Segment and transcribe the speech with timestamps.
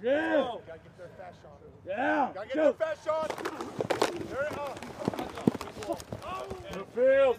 [0.00, 0.54] Yeah.
[0.64, 1.58] Gotta get their fast shot.
[1.84, 2.30] Yeah.
[2.32, 3.30] Gotta get their fast shot.
[6.94, 7.38] There it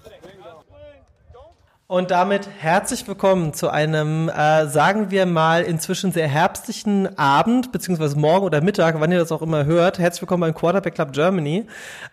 [1.88, 8.18] Und damit herzlich willkommen zu einem, äh, sagen wir mal, inzwischen sehr herbstlichen Abend, beziehungsweise
[8.20, 9.98] morgen oder Mittag, wann ihr das auch immer hört.
[9.98, 11.66] Herzlich willkommen beim Quarterback Club Germany.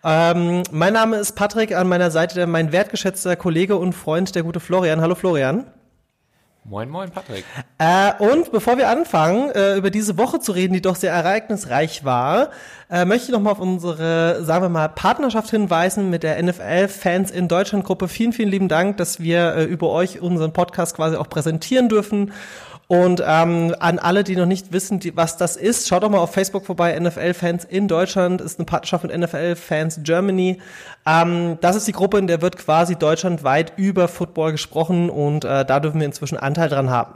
[0.03, 4.61] Ähm, mein Name ist Patrick, an meiner Seite mein wertgeschätzter Kollege und Freund, der gute
[4.61, 5.01] Florian.
[5.01, 5.65] Hallo Florian.
[6.69, 7.45] Moin, moin, Patrick.
[7.77, 12.03] Äh, und bevor wir anfangen, äh, über diese Woche zu reden, die doch sehr ereignisreich
[12.03, 12.49] war,
[12.89, 17.47] äh, möchte ich nochmal auf unsere, sagen wir mal, Partnerschaft hinweisen mit der NFL-Fans in
[17.47, 18.09] Deutschland-Gruppe.
[18.09, 22.33] Vielen, vielen lieben Dank, dass wir äh, über euch unseren Podcast quasi auch präsentieren dürfen.
[22.87, 26.19] Und ähm, an alle, die noch nicht wissen, die, was das ist, schaut doch mal
[26.19, 26.97] auf Facebook vorbei.
[26.97, 30.61] NFL-Fans in Deutschland ist eine Partnerschaft mit NFL-Fans Germany.
[31.05, 35.65] Ähm, das ist die Gruppe, in der wird quasi deutschlandweit über Football gesprochen und äh,
[35.65, 37.15] da dürfen wir inzwischen Anteil dran haben.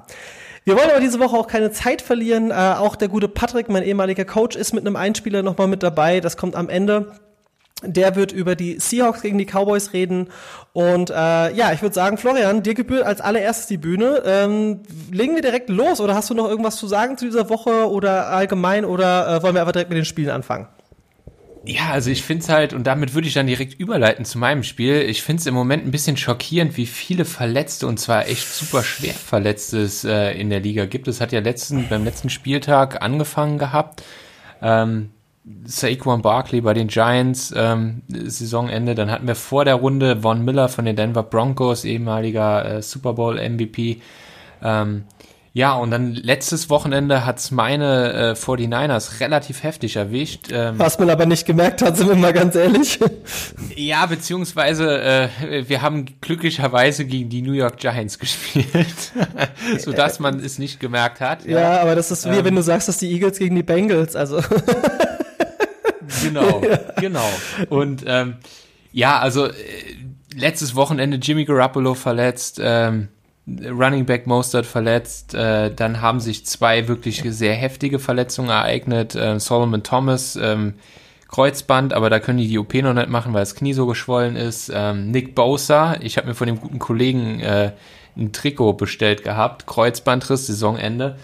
[0.65, 2.51] Wir wollen aber diese Woche auch keine Zeit verlieren.
[2.51, 6.19] Äh, auch der gute Patrick, mein ehemaliger Coach, ist mit einem Einspieler nochmal mit dabei.
[6.19, 7.13] Das kommt am Ende.
[7.83, 10.29] Der wird über die Seahawks gegen die Cowboys reden.
[10.73, 14.21] Und äh, ja, ich würde sagen, Florian, dir gebührt als allererstes die Bühne.
[14.25, 17.89] Ähm, legen wir direkt los oder hast du noch irgendwas zu sagen zu dieser Woche
[17.89, 20.67] oder allgemein oder äh, wollen wir einfach direkt mit den Spielen anfangen?
[21.63, 24.63] Ja, also ich finde es halt, und damit würde ich dann direkt überleiten zu meinem
[24.63, 28.47] Spiel, ich finde es im Moment ein bisschen schockierend, wie viele Verletzte, und zwar echt
[28.47, 31.07] super schwer Verletzte es äh, in der Liga gibt.
[31.07, 34.01] Es hat ja letzten, beim letzten Spieltag angefangen gehabt.
[34.59, 35.11] Ähm,
[35.63, 38.93] Saquon Barkley bei den Giants, ähm, Saisonende.
[38.95, 43.13] Dann hatten wir vor der Runde Von Miller von den Denver Broncos, ehemaliger äh, Super
[43.13, 44.01] Bowl MVP.
[44.61, 45.05] Ähm,
[45.53, 50.47] ja, und dann letztes Wochenende hat's meine äh, 49ers relativ heftig erwischt.
[50.49, 52.99] Ähm, Was man aber nicht gemerkt hat, sind wir mal ganz ehrlich.
[53.75, 59.11] Ja, beziehungsweise äh, wir haben glücklicherweise gegen die New York Giants gespielt,
[59.79, 61.45] sodass man es nicht gemerkt hat.
[61.45, 63.63] Ja, ja aber das ist wie ähm, wenn du sagst, dass die Eagles gegen die
[63.63, 64.41] Bengals, also
[66.23, 66.61] Genau,
[66.99, 67.29] genau.
[67.69, 68.35] Und ähm,
[68.91, 69.53] ja, also äh,
[70.35, 73.09] letztes Wochenende Jimmy Garoppolo verletzt, ähm,
[73.47, 79.15] Running Back Mostert verletzt, äh, dann haben sich zwei wirklich sehr heftige Verletzungen ereignet.
[79.15, 80.75] Äh, Solomon Thomas, ähm,
[81.27, 84.35] Kreuzband, aber da können die die OP noch nicht machen, weil das Knie so geschwollen
[84.35, 84.71] ist.
[84.73, 87.71] Ähm, Nick Bosa, ich habe mir von dem guten Kollegen äh,
[88.17, 91.17] ein Trikot bestellt gehabt, Kreuzbandriss, Saisonende.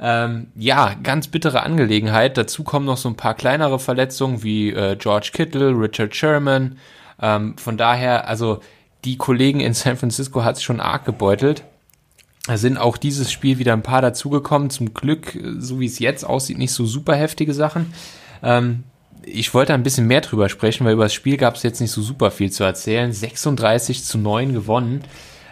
[0.00, 2.36] Ähm, ja, ganz bittere Angelegenheit.
[2.36, 6.78] Dazu kommen noch so ein paar kleinere Verletzungen wie äh, George Kittle, Richard Sherman.
[7.20, 8.60] Ähm, von daher, also
[9.04, 11.64] die Kollegen in San Francisco hat es schon arg gebeutelt.
[12.46, 14.70] Da sind auch dieses Spiel wieder ein paar dazugekommen.
[14.70, 17.94] Zum Glück, so wie es jetzt aussieht, nicht so super heftige Sachen.
[18.42, 18.84] Ähm,
[19.24, 21.92] ich wollte ein bisschen mehr drüber sprechen, weil über das Spiel gab es jetzt nicht
[21.92, 23.12] so super viel zu erzählen.
[23.12, 25.02] 36 zu 9 gewonnen.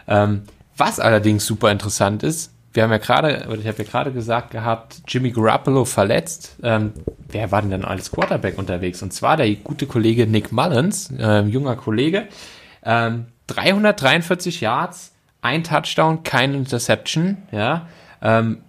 [0.07, 0.43] Ähm,
[0.77, 4.51] was allerdings super interessant ist, wir haben ja gerade, oder ich habe ja gerade gesagt
[4.51, 6.57] gehabt, Jimmy Garoppolo verletzt.
[6.63, 6.93] Ähm,
[7.29, 9.03] wer war denn dann als Quarterback unterwegs?
[9.03, 12.29] Und zwar der gute Kollege Nick Mullins, äh, junger Kollege.
[12.85, 15.13] Ähm, 343 Yards,
[15.43, 17.89] ein Touchdown, keine Interception, ja.
[18.23, 18.63] Ähm,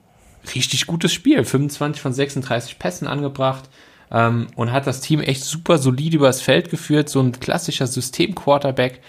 [0.53, 1.43] richtig gutes Spiel.
[1.45, 3.69] 25 von 36 Pässen angebracht
[4.11, 7.07] ähm, und hat das Team echt super solid übers Feld geführt.
[7.07, 9.01] So ein klassischer System-Quarterback,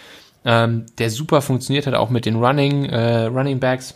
[0.44, 3.94] ähm, der super funktioniert hat, auch mit den Running, äh, Running Backs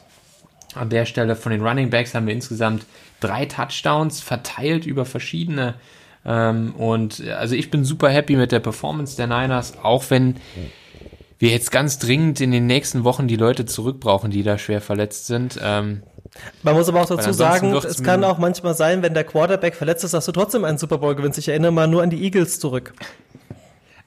[0.79, 2.87] an der Stelle von den Running Backs haben wir insgesamt
[3.21, 5.75] drei Touchdowns verteilt über verschiedene.
[6.25, 10.37] Ähm, und also ich bin super happy mit der Performance der Niners, auch wenn
[11.39, 15.27] wir jetzt ganz dringend in den nächsten Wochen die Leute zurückbrauchen, die da schwer verletzt
[15.27, 15.59] sind.
[15.63, 16.03] Ähm,
[16.63, 20.05] man muss aber auch dazu sagen, es kann auch manchmal sein, wenn der Quarterback verletzt
[20.05, 21.39] ist, dass du trotzdem einen Super Bowl gewinnst.
[21.39, 22.93] Ich erinnere mal nur an die Eagles zurück.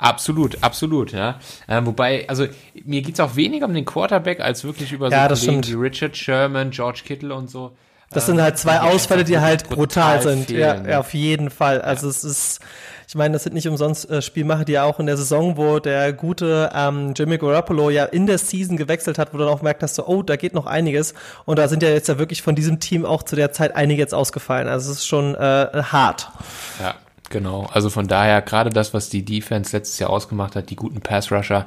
[0.01, 1.39] Absolut, absolut, ja.
[1.67, 2.47] Äh, wobei, also
[2.85, 6.17] mir geht's auch weniger um den Quarterback als wirklich über so ja, Kollegen wie Richard
[6.17, 7.71] Sherman, George Kittle und so.
[8.09, 10.49] Das sind halt zwei Ausfälle, die halt brutal sind.
[10.49, 11.81] ja, ja, auf jeden Fall.
[11.81, 12.09] Also ja.
[12.09, 12.59] es ist,
[13.07, 15.77] ich meine, das sind nicht umsonst äh, Spielmacher, die ja auch in der Saison, wo
[15.77, 19.61] der gute ähm, Jimmy Garoppolo ja in der Season gewechselt hat, wo du dann auch
[19.61, 21.13] merkt hast, so, oh, da geht noch einiges.
[21.45, 24.01] Und da sind ja jetzt ja wirklich von diesem Team auch zu der Zeit einige
[24.01, 24.67] jetzt ausgefallen.
[24.67, 26.31] Also es ist schon äh, hart.
[26.81, 26.95] Ja,
[27.31, 30.99] Genau, also von daher gerade das, was die Defense letztes Jahr ausgemacht hat, die guten
[30.99, 31.65] Pass-Rusher,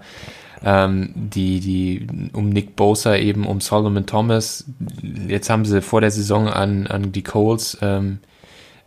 [0.63, 4.67] ähm, die, die um Nick Bosa eben, um Solomon Thomas,
[5.27, 8.19] jetzt haben sie vor der Saison an, an die Coles ähm,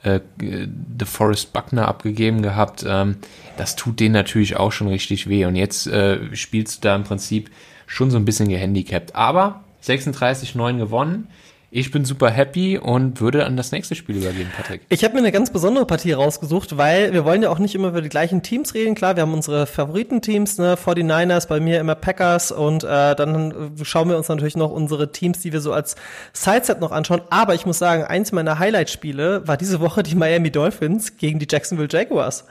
[0.04, 3.18] äh, DeForest Buckner abgegeben gehabt, ähm,
[3.58, 5.46] das tut denen natürlich auch schon richtig weh.
[5.46, 7.50] Und jetzt äh, spielst du da im Prinzip
[7.88, 11.28] schon so ein bisschen gehandicapt, aber 36-9 gewonnen,
[11.70, 14.82] Ich bin super happy und würde an das nächste Spiel übergeben, Patrick.
[14.88, 17.90] Ich habe mir eine ganz besondere Partie rausgesucht, weil wir wollen ja auch nicht immer
[17.90, 18.96] über die gleichen Teams reden.
[18.96, 24.08] Klar, wir haben unsere Favoritenteams, ne, 49ers, bei mir immer Packers und äh, dann schauen
[24.08, 25.98] wir uns natürlich noch unsere Teams, die wir so als
[26.32, 27.22] Sideset noch anschauen.
[27.32, 31.48] Aber ich muss sagen, eins meiner Highlight-Spiele war diese Woche die Miami Dolphins gegen die
[31.50, 32.46] Jacksonville Jaguars.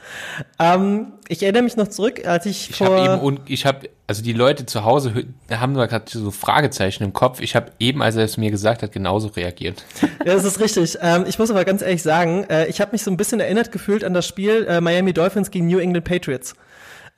[0.59, 4.23] Ähm, ich erinnere mich noch zurück, als ich, Ich vor habe eben ich habe also
[4.23, 7.41] die Leute zu Hause haben nur gerade so Fragezeichen im Kopf.
[7.41, 9.85] Ich habe eben, als er es mir gesagt hat, genauso reagiert.
[10.25, 10.99] Ja, das ist richtig.
[11.01, 13.73] Ähm, ich muss aber ganz ehrlich sagen, äh, ich habe mich so ein bisschen erinnert
[13.73, 16.55] gefühlt an das Spiel äh, Miami Dolphins gegen New England Patriots.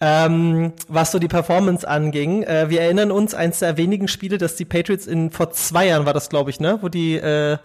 [0.00, 2.44] Ähm, was so die Performance anging.
[2.44, 6.06] Äh, wir erinnern uns, eins der wenigen Spiele, dass die Patriots in vor zwei Jahren
[6.06, 7.58] war das, glaube ich, ne, wo die äh,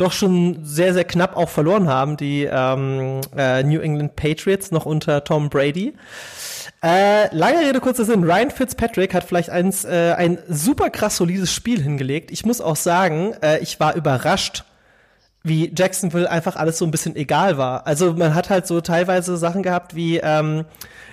[0.00, 4.86] doch schon sehr, sehr knapp auch verloren haben, die ähm, äh, New England Patriots noch
[4.86, 5.94] unter Tom Brady.
[6.82, 8.24] Äh, lange Rede, kurzer Sinn.
[8.24, 12.30] Ryan Fitzpatrick hat vielleicht eins, äh, ein super krass solides Spiel hingelegt.
[12.30, 14.64] Ich muss auch sagen, äh, ich war überrascht,
[15.42, 17.86] wie Jacksonville einfach alles so ein bisschen egal war.
[17.86, 20.64] Also man hat halt so teilweise Sachen gehabt wie ähm,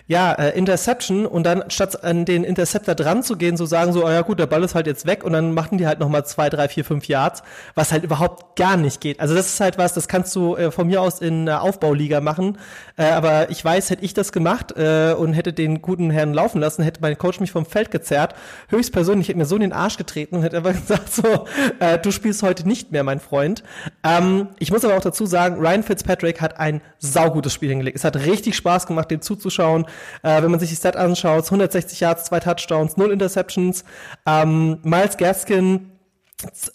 [0.07, 4.05] ja, äh, Interception und dann statt an den Interceptor dran zu gehen, so sagen so,
[4.05, 6.25] oh ja gut, der Ball ist halt jetzt weg und dann machen die halt nochmal
[6.25, 7.43] zwei, drei, vier, fünf Yards,
[7.75, 9.19] was halt überhaupt gar nicht geht.
[9.19, 12.21] Also das ist halt was, das kannst du äh, von mir aus in einer Aufbauliga
[12.21, 12.57] machen,
[12.95, 16.61] äh, aber ich weiß, hätte ich das gemacht äh, und hätte den guten Herrn laufen
[16.61, 18.33] lassen, hätte mein Coach mich vom Feld gezerrt,
[18.69, 21.45] höchstpersönlich hätte mir so in den Arsch getreten und hätte einfach gesagt so,
[21.79, 23.61] äh, du spielst heute nicht mehr, mein Freund.
[24.05, 27.97] Ähm, ich muss aber auch dazu sagen, Ryan Fitzpatrick hat ein saugutes Spiel hingelegt.
[27.97, 29.85] Es hat richtig Spaß gemacht, dem zuzuschauen.
[30.23, 33.83] Äh, wenn man sich die Stat anschaut, 160 Yards, zwei Touchdowns, null Interceptions.
[34.25, 35.91] Ähm, Miles Gaskin,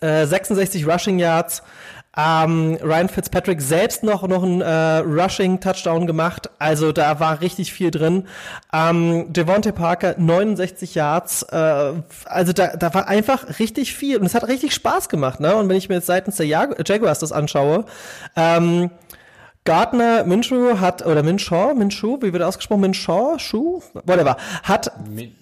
[0.01, 1.63] äh, 66 Rushing Yards.
[2.15, 7.73] Ähm, Ryan Fitzpatrick selbst noch noch einen äh, Rushing Touchdown gemacht, also da war richtig
[7.73, 8.29] viel drin.
[8.71, 11.93] Ähm, Devontae Parker 69 Yards, äh,
[12.27, 15.57] also da, da war einfach richtig viel und es hat richtig Spaß gemacht, ne?
[15.57, 17.87] Und wenn ich mir jetzt seitens der Jag Jaguars das anschaue,
[18.37, 18.91] ähm,
[19.65, 22.81] Gardner Minshew hat, oder Minshaw, Minshew, wie wird ausgesprochen?
[22.81, 24.91] Minshaw, Schuh, whatever, hat,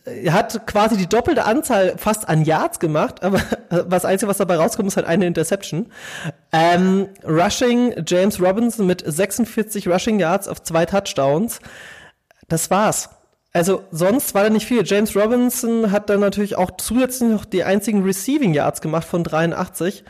[0.04, 3.40] äh, hat quasi die doppelte Anzahl fast an Yards gemacht, aber
[3.70, 5.86] was Einzige, was dabei rauskommt, ist halt eine Interception.
[6.52, 11.60] Ähm, Rushing, James Robinson mit 46 Rushing Yards auf zwei Touchdowns.
[12.48, 13.08] Das war's.
[13.52, 14.82] Also sonst war da nicht viel.
[14.84, 20.04] James Robinson hat dann natürlich auch zusätzlich noch die einzigen Receiving Yards gemacht von 83.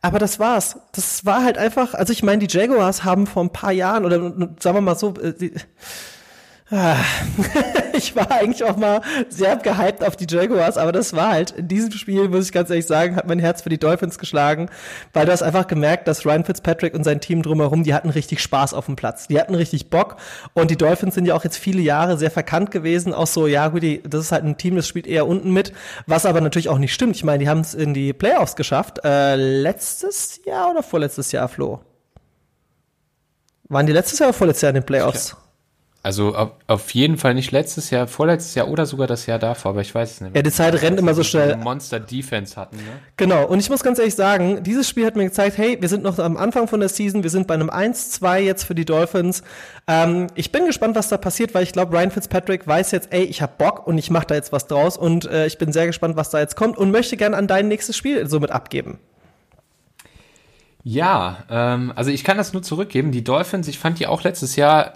[0.00, 0.78] Aber das war's.
[0.92, 4.18] Das war halt einfach, also ich meine, die Jaguars haben vor ein paar Jahren, oder
[4.60, 5.52] sagen wir mal so, äh, die.
[7.94, 9.00] ich war eigentlich auch mal
[9.30, 12.68] sehr gehypt auf die Jaguars, aber das war halt in diesem Spiel, muss ich ganz
[12.68, 14.68] ehrlich sagen, hat mein Herz für die Dolphins geschlagen,
[15.14, 18.42] weil du hast einfach gemerkt, dass Ryan Fitzpatrick und sein Team drumherum, die hatten richtig
[18.42, 19.28] Spaß auf dem Platz.
[19.28, 20.16] Die hatten richtig Bock
[20.52, 23.68] und die Dolphins sind ja auch jetzt viele Jahre sehr verkannt gewesen, auch so, ja
[23.68, 25.72] gut, die, das ist halt ein Team, das spielt eher unten mit,
[26.06, 27.16] was aber natürlich auch nicht stimmt.
[27.16, 31.48] Ich meine, die haben es in die Playoffs geschafft, äh, letztes Jahr oder vorletztes Jahr,
[31.48, 31.80] Flo?
[33.70, 35.34] Waren die letztes Jahr oder vorletztes Jahr in den Playoffs?
[36.00, 39.72] Also auf, auf jeden Fall nicht letztes Jahr, vorletztes Jahr oder sogar das Jahr davor,
[39.72, 40.38] aber ich weiß es nicht mehr.
[40.38, 41.56] Ja, die Zeit rennt immer so schnell.
[41.56, 42.82] Monster Defense hatten, ne?
[43.16, 46.04] Genau, und ich muss ganz ehrlich sagen, dieses Spiel hat mir gezeigt, hey, wir sind
[46.04, 49.42] noch am Anfang von der Season, wir sind bei einem 1-2 jetzt für die Dolphins.
[49.88, 53.24] Ähm, ich bin gespannt, was da passiert, weil ich glaube, Ryan Fitzpatrick weiß jetzt, ey,
[53.24, 55.86] ich hab Bock und ich mache da jetzt was draus und äh, ich bin sehr
[55.86, 59.00] gespannt, was da jetzt kommt und möchte gerne an dein nächstes Spiel somit abgeben.
[60.84, 63.10] Ja, ähm, also ich kann das nur zurückgeben.
[63.10, 64.94] Die Dolphins, ich fand die auch letztes Jahr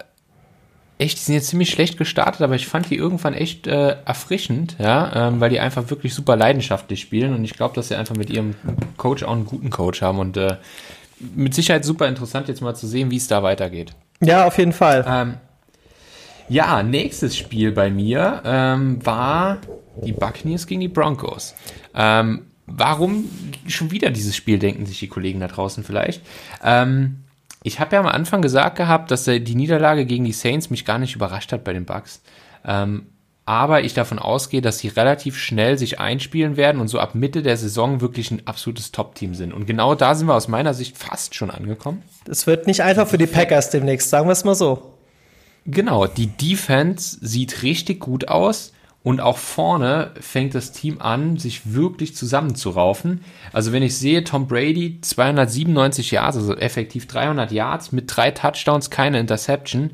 [0.97, 4.75] echt, die sind jetzt ziemlich schlecht gestartet, aber ich fand die irgendwann echt äh, erfrischend,
[4.79, 8.15] ja, ähm, weil die einfach wirklich super leidenschaftlich spielen und ich glaube, dass sie einfach
[8.15, 8.55] mit ihrem
[8.97, 10.57] Coach auch einen guten Coach haben und äh,
[11.35, 13.93] mit Sicherheit super interessant jetzt mal zu sehen, wie es da weitergeht.
[14.21, 15.05] Ja, auf jeden Fall.
[15.07, 15.37] Ähm,
[16.49, 19.57] ja, nächstes Spiel bei mir ähm, war
[20.03, 21.55] die Buccaneers gegen die Broncos.
[21.95, 23.29] Ähm, warum
[23.67, 26.21] schon wieder dieses Spiel, denken sich die Kollegen da draußen vielleicht.
[26.63, 27.22] Ähm,
[27.63, 30.99] ich habe ja am Anfang gesagt gehabt, dass die Niederlage gegen die Saints mich gar
[30.99, 32.21] nicht überrascht hat bei den Bucks.
[32.65, 33.07] Ähm,
[33.45, 37.41] aber ich davon ausgehe, dass sie relativ schnell sich einspielen werden und so ab Mitte
[37.41, 39.53] der Saison wirklich ein absolutes Top-Team sind.
[39.53, 42.03] Und genau da sind wir aus meiner Sicht fast schon angekommen.
[42.29, 44.93] Es wird nicht einfach für die Packers demnächst, sagen wir es mal so.
[45.65, 48.73] Genau, die Defense sieht richtig gut aus
[49.03, 53.23] und auch vorne fängt das Team an, sich wirklich zusammenzuraufen.
[53.51, 58.89] Also wenn ich sehe, Tom Brady 297 Yards, also effektiv 300 Yards mit drei Touchdowns,
[58.89, 59.91] keine Interception.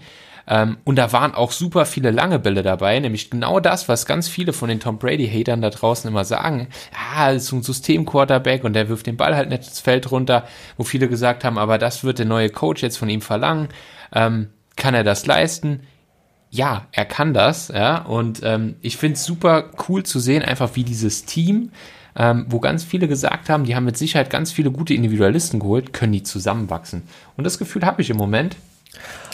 [0.47, 4.27] Ähm, und da waren auch super viele lange Bälle dabei, nämlich genau das, was ganz
[4.27, 6.67] viele von den Tom Brady-Hatern da draußen immer sagen.
[7.15, 10.45] Ja, ist so ein System-Quarterback und der wirft den Ball halt nicht ins Feld runter,
[10.77, 13.69] wo viele gesagt haben, aber das wird der neue Coach jetzt von ihm verlangen.
[14.13, 15.81] Ähm, kann er das leisten?
[16.51, 20.75] Ja, er kann das, ja, und ähm, ich finde es super cool zu sehen, einfach
[20.75, 21.71] wie dieses Team
[22.19, 25.93] ähm, wo ganz viele gesagt haben, die haben mit Sicherheit ganz viele gute Individualisten geholt,
[25.93, 27.03] können die zusammenwachsen.
[27.37, 28.57] Und das Gefühl habe ich im Moment.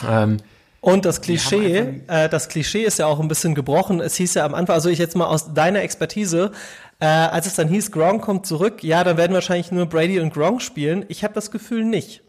[0.08, 0.38] Ähm,
[0.82, 4.02] und das Klischee, äh, das Klischee ist ja auch ein bisschen gebrochen.
[4.02, 6.52] Es hieß ja am Anfang, also ich jetzt mal aus deiner Expertise,
[7.00, 10.32] äh, als es dann hieß, Gronk kommt zurück, ja, dann werden wahrscheinlich nur Brady und
[10.32, 11.04] Gronk spielen.
[11.08, 12.22] Ich habe das Gefühl nicht.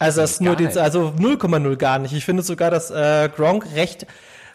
[0.00, 2.14] Also das nur die, also 0,0 gar nicht.
[2.14, 4.06] Ich finde sogar, dass äh, Gronk recht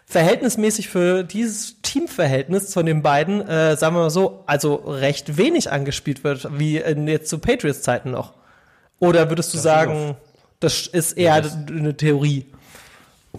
[0.04, 5.70] verhältnismäßig für dieses Teamverhältnis von den beiden, äh, sagen wir mal so, also recht wenig
[5.70, 8.34] angespielt wird, wie in, jetzt zu Patriots-Zeiten noch.
[8.98, 10.16] Oder würdest du das sagen,
[10.58, 12.46] das ist eher ja, eine Theorie?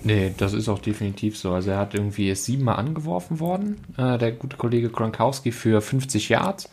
[0.04, 1.52] Nee, das ist auch definitiv so.
[1.52, 6.30] Also er hat irgendwie ist siebenmal angeworfen worden, äh, der gute Kollege Gronkowski für 50
[6.30, 6.70] Yards.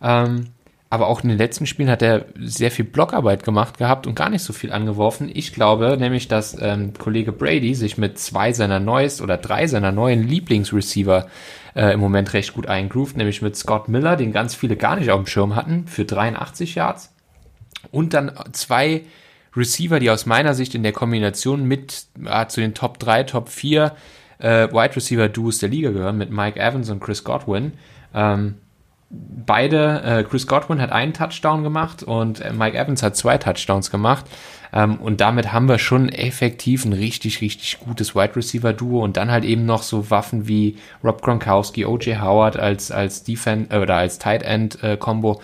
[0.00, 0.50] Ähm,
[0.90, 4.30] aber auch in den letzten Spielen hat er sehr viel Blockarbeit gemacht gehabt und gar
[4.30, 5.30] nicht so viel angeworfen.
[5.32, 9.92] Ich glaube nämlich, dass ähm, Kollege Brady sich mit zwei seiner neuesten oder drei seiner
[9.92, 11.26] neuen Lieblingsreceiver
[11.74, 15.10] äh, im Moment recht gut eingroovt, nämlich mit Scott Miller, den ganz viele gar nicht
[15.10, 17.14] auf dem Schirm hatten, für 83 Yards.
[17.90, 19.02] Und dann zwei
[19.54, 23.50] Receiver, die aus meiner Sicht in der Kombination mit äh, zu den Top 3, Top
[23.50, 23.94] 4
[24.38, 27.72] äh, Wide Receiver Duos der Liga gehören, mit Mike Evans und Chris Godwin.
[28.14, 28.54] Ähm,
[29.10, 33.90] beide, äh, Chris Godwin hat einen Touchdown gemacht und äh, Mike Evans hat zwei Touchdowns
[33.90, 34.26] gemacht.
[34.72, 39.16] Ähm, und damit haben wir schon effektiv ein richtig, richtig gutes Wide Receiver Duo und
[39.16, 43.78] dann halt eben noch so Waffen wie Rob Gronkowski, OJ Howard als, als Defense äh,
[43.78, 45.40] oder als Tight End äh, Combo.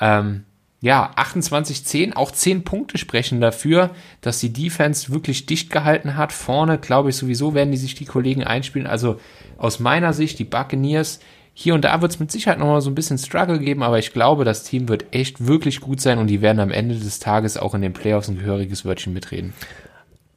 [0.00, 0.44] Ähm,
[0.80, 6.32] ja, 28-10, auch 10 Punkte sprechen dafür, dass die Defense wirklich dicht gehalten hat.
[6.32, 8.86] Vorne, glaube ich, sowieso werden die sich die Kollegen einspielen.
[8.86, 9.18] Also
[9.56, 11.20] aus meiner Sicht, die Buccaneers,
[11.58, 14.12] hier und da wird es mit Sicherheit nochmal so ein bisschen Struggle geben, aber ich
[14.12, 17.56] glaube, das Team wird echt wirklich gut sein und die werden am Ende des Tages
[17.56, 19.54] auch in den Playoffs ein gehöriges Wörtchen mitreden.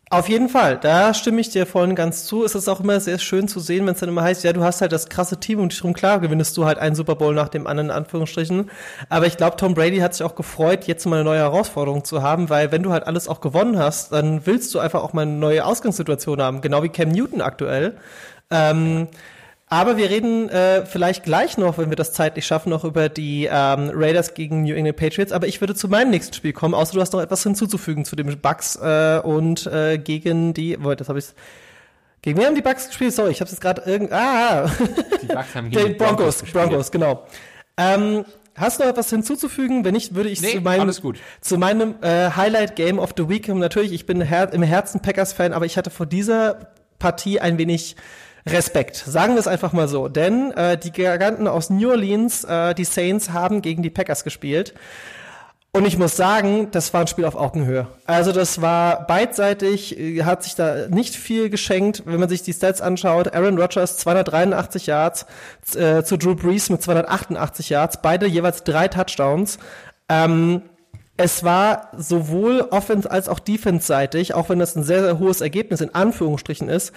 [0.10, 2.46] Auf jeden Fall, da stimme ich dir vorhin ganz zu.
[2.46, 4.64] Es ist auch immer sehr schön zu sehen, wenn es dann immer heißt, ja, du
[4.64, 7.50] hast halt das krasse Team und schon klar gewinnst du halt einen Super Bowl nach
[7.50, 8.72] dem anderen, in Anführungsstrichen.
[9.10, 12.24] Aber ich glaube, Tom Brady hat sich auch gefreut, jetzt mal eine neue Herausforderung zu
[12.24, 15.24] haben, weil wenn du halt alles auch gewonnen hast, dann willst du einfach auch mal
[15.24, 17.98] eine neue Ausgangssituation haben, genau wie Cam Newton aktuell.
[18.50, 19.10] Ähm,
[19.70, 23.46] aber wir reden äh, vielleicht gleich noch, wenn wir das zeitlich schaffen, noch über die
[23.46, 25.32] ähm, Raiders gegen New England Patriots.
[25.32, 28.16] Aber ich würde zu meinem nächsten Spiel kommen, außer du hast noch etwas hinzuzufügen zu
[28.16, 30.76] dem Bucks äh, und äh, gegen die.
[30.76, 31.28] Boah, das habe ich.
[32.22, 33.14] Gegen wen haben die Bucks gespielt?
[33.14, 34.12] Sorry, ich habe es gerade irgend.
[34.12, 34.70] Ah,
[35.22, 37.28] die Bucks haben gegen die Broncos, Broncos, Broncos genau.
[37.78, 39.86] Ähm, Hast du noch etwas hinzuzufügen?
[39.86, 40.92] Wenn nicht, würde ich nee, zu meinem,
[41.40, 43.48] zu meinem äh, Highlight Game of the Week.
[43.48, 47.96] Natürlich, ich bin her im Herzen Packers-Fan, aber ich hatte vor dieser Partie ein wenig
[48.46, 48.96] Respekt.
[48.96, 50.08] Sagen wir es einfach mal so.
[50.08, 54.74] Denn äh, die Giganten aus New Orleans, äh, die Saints, haben gegen die Packers gespielt.
[55.72, 57.86] Und ich muss sagen, das war ein Spiel auf Augenhöhe.
[58.08, 62.54] Also das war beidseitig, äh, hat sich da nicht viel geschenkt, wenn man sich die
[62.54, 63.34] Stats anschaut.
[63.36, 65.28] Aaron Rodgers 283 Yards
[65.76, 69.60] äh, zu Drew Brees mit 288 Yards, beide jeweils drei Touchdowns.
[70.08, 70.64] Ähm,
[71.18, 75.82] es war sowohl offense als auch defense-seitig, auch wenn das ein sehr, sehr hohes Ergebnis
[75.82, 76.94] in Anführungsstrichen ist,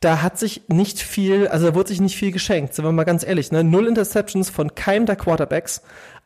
[0.00, 3.04] da hat sich nicht viel, also da wurde sich nicht viel geschenkt, sind wir mal
[3.04, 3.64] ganz ehrlich, ne?
[3.64, 5.82] Null Interceptions von keinem der Quarterbacks.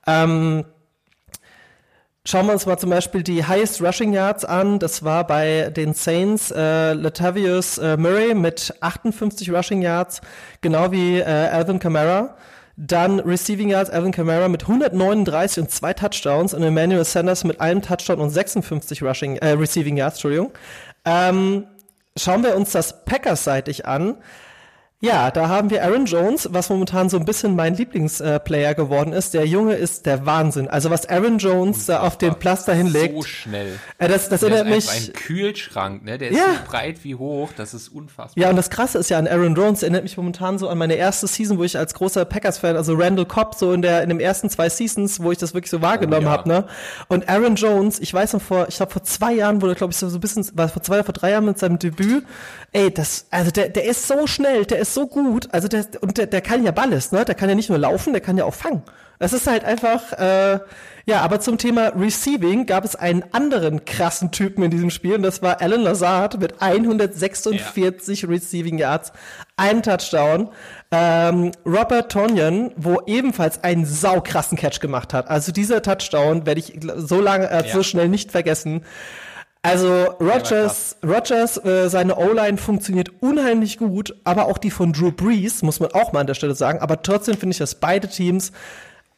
[0.07, 0.65] Ähm,
[2.25, 4.79] Schauen wir uns mal zum Beispiel die Highest Rushing Yards an.
[4.79, 10.21] Das war bei den Saints äh, Latavius äh, Murray mit 58 Rushing Yards,
[10.61, 12.37] genau wie äh, Alvin Kamara.
[12.77, 17.83] Dann Receiving Yards, Alvin Kamara mit 139 und zwei Touchdowns und Emmanuel Sanders mit einem
[17.83, 20.53] Touchdown und 56 Rushing, äh, Receiving Yards, Entschuldigung.
[21.05, 21.67] Ähm,
[22.17, 24.17] Schauen wir uns das Packers-seitig an.
[25.05, 29.13] Ja, da haben wir Aaron Jones, was momentan so ein bisschen mein Lieblingsplayer äh, geworden
[29.13, 29.35] ist.
[29.35, 30.69] Der Junge ist der Wahnsinn.
[30.69, 33.17] Also was Aaron Jones da auf den Plaster hinlegt.
[33.17, 33.81] So schnell.
[33.99, 34.89] Äh, das das erinnert mich.
[34.89, 36.19] Ein Kühlschrank, ne?
[36.19, 36.45] Der ist ja.
[36.45, 37.51] so breit wie hoch.
[37.57, 38.41] Das ist unfassbar.
[38.41, 40.95] Ja, und das Krasse ist ja an Aaron Jones, erinnert mich momentan so an meine
[40.95, 44.21] erste Season, wo ich als großer Packers-Fan, also Randall Cobb, so in der in den
[44.21, 46.33] ersten zwei Seasons, wo ich das wirklich so wahrgenommen oh, ja.
[46.33, 46.67] habe, ne?
[47.09, 49.97] Und Aaron Jones, ich weiß noch vor, ich glaube vor zwei Jahren wurde, glaube ich,
[49.97, 52.25] so ein bisschen, war vor zwei oder vor drei Jahren mit seinem Debüt.
[52.71, 55.49] Ey, das, also der, der ist so schnell, der ist so gut.
[55.53, 57.25] Also der, und der, der kann ja Balles, ne?
[57.25, 58.83] Der kann ja nicht nur laufen, der kann ja auch fangen.
[59.19, 60.59] Das ist halt einfach, äh,
[61.07, 65.23] ja, aber zum Thema Receiving gab es einen anderen krassen Typen in diesem Spiel und
[65.23, 68.29] das war Alan Lazard mit 146 ja.
[68.29, 69.13] Receiving Yards,
[69.57, 70.49] ein Touchdown.
[70.91, 75.29] Ähm, Robert Tonyan, wo ebenfalls einen saukrassen Catch gemacht hat.
[75.31, 77.73] Also dieser Touchdown werde ich so lange, äh, ja.
[77.73, 78.85] so schnell nicht vergessen.
[79.65, 85.63] Also Rogers, Rogers, äh, seine O-Line funktioniert unheimlich gut, aber auch die von Drew Brees,
[85.63, 86.81] muss man auch mal an der Stelle sagen.
[86.81, 88.51] Aber trotzdem finde ich, dass beide Teams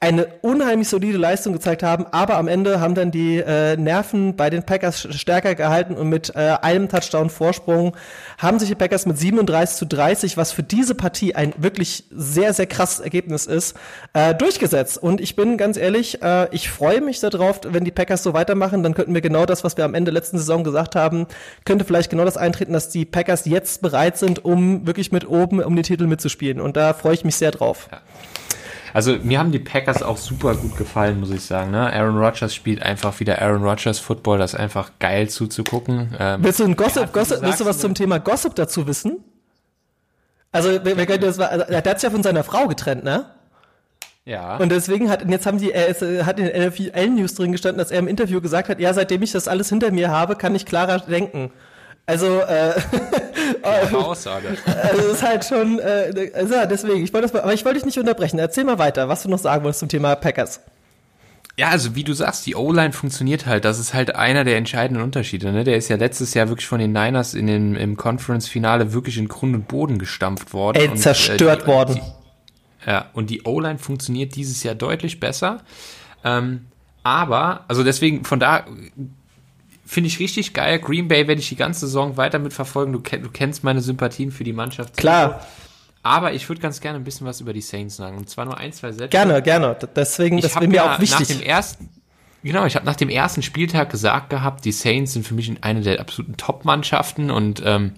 [0.04, 4.50] eine unheimlich solide Leistung gezeigt haben, aber am Ende haben dann die äh, Nerven bei
[4.50, 7.96] den Packers stärker gehalten und mit äh, einem Touchdown Vorsprung
[8.37, 12.52] haben sich die Packers mit 37 zu 30, was für diese Partie ein wirklich sehr,
[12.52, 13.76] sehr krasses Ergebnis ist,
[14.12, 14.99] äh, durchgesetzt.
[14.99, 18.82] Und ich bin ganz ehrlich, äh, ich freue mich darauf, wenn die Packers so weitermachen,
[18.82, 21.26] dann könnten wir genau das, was wir am Ende letzten Saison gesagt haben,
[21.64, 25.62] könnte vielleicht genau das eintreten, dass die Packers jetzt bereit sind, um wirklich mit oben
[25.62, 26.61] um die Titel mitzuspielen.
[26.61, 27.88] Und da freue ich mich sehr drauf.
[27.90, 28.02] Ja.
[28.94, 31.72] Also mir haben die Packers auch super gut gefallen, muss ich sagen.
[31.72, 31.92] Ne?
[31.92, 36.14] Aaron Rodgers spielt einfach wieder Aaron Rodgers Football, das ist einfach geil zuzugucken.
[36.16, 39.16] Ähm, willst du ein Gossip, Gossip, willst du was zum Thema Gossip dazu wissen?
[40.52, 43.26] Also, wir, wir können das, also, der hat sich ja von seiner Frau getrennt, ne?
[44.24, 44.58] Ja.
[44.58, 47.78] Und deswegen hat, jetzt haben die, er ist, hat in den NFL News drin gestanden,
[47.78, 50.54] dass er im Interview gesagt hat, ja, seitdem ich das alles hinter mir habe, kann
[50.54, 51.50] ich klarer denken.
[52.06, 52.75] Also, äh,
[53.94, 54.56] Aussage.
[54.66, 57.87] Also, es ist halt schon, äh, also, deswegen, ich wollte das, aber ich wollte dich
[57.87, 58.38] nicht unterbrechen.
[58.38, 60.61] Erzähl mal weiter, was du noch sagen wolltest zum Thema Packers.
[61.56, 63.64] Ja, also wie du sagst, die O-Line funktioniert halt.
[63.64, 65.52] Das ist halt einer der entscheidenden Unterschiede.
[65.52, 65.62] Ne?
[65.62, 69.28] Der ist ja letztes Jahr wirklich von den Niners in den, im Conference-Finale wirklich in
[69.28, 70.78] Grund und Boden gestampft worden.
[70.78, 71.94] Ey, zerstört und, äh, die, worden.
[71.94, 75.61] Die, ja, und die O-Line funktioniert dieses Jahr deutlich besser.
[76.25, 76.66] Ähm,
[77.04, 78.64] aber, also deswegen, von da
[79.94, 80.80] finde ich richtig geil.
[80.80, 82.92] Green Bay werde ich die ganze Saison weiter mitverfolgen.
[82.92, 84.96] Du, du kennst meine Sympathien für die Mannschaft.
[84.96, 85.46] Klar.
[86.02, 88.18] Aber ich würde ganz gerne ein bisschen was über die Saints sagen.
[88.18, 89.08] Und zwar nur ein, zwei Sätze.
[89.08, 89.76] Gerne, gerne.
[89.96, 91.28] Deswegen, das wäre mir auch wichtig.
[91.30, 91.88] Nach dem ersten,
[92.42, 95.80] genau, ich habe nach dem ersten Spieltag gesagt gehabt, die Saints sind für mich eine
[95.80, 97.92] der absoluten Top-Mannschaften und ähm,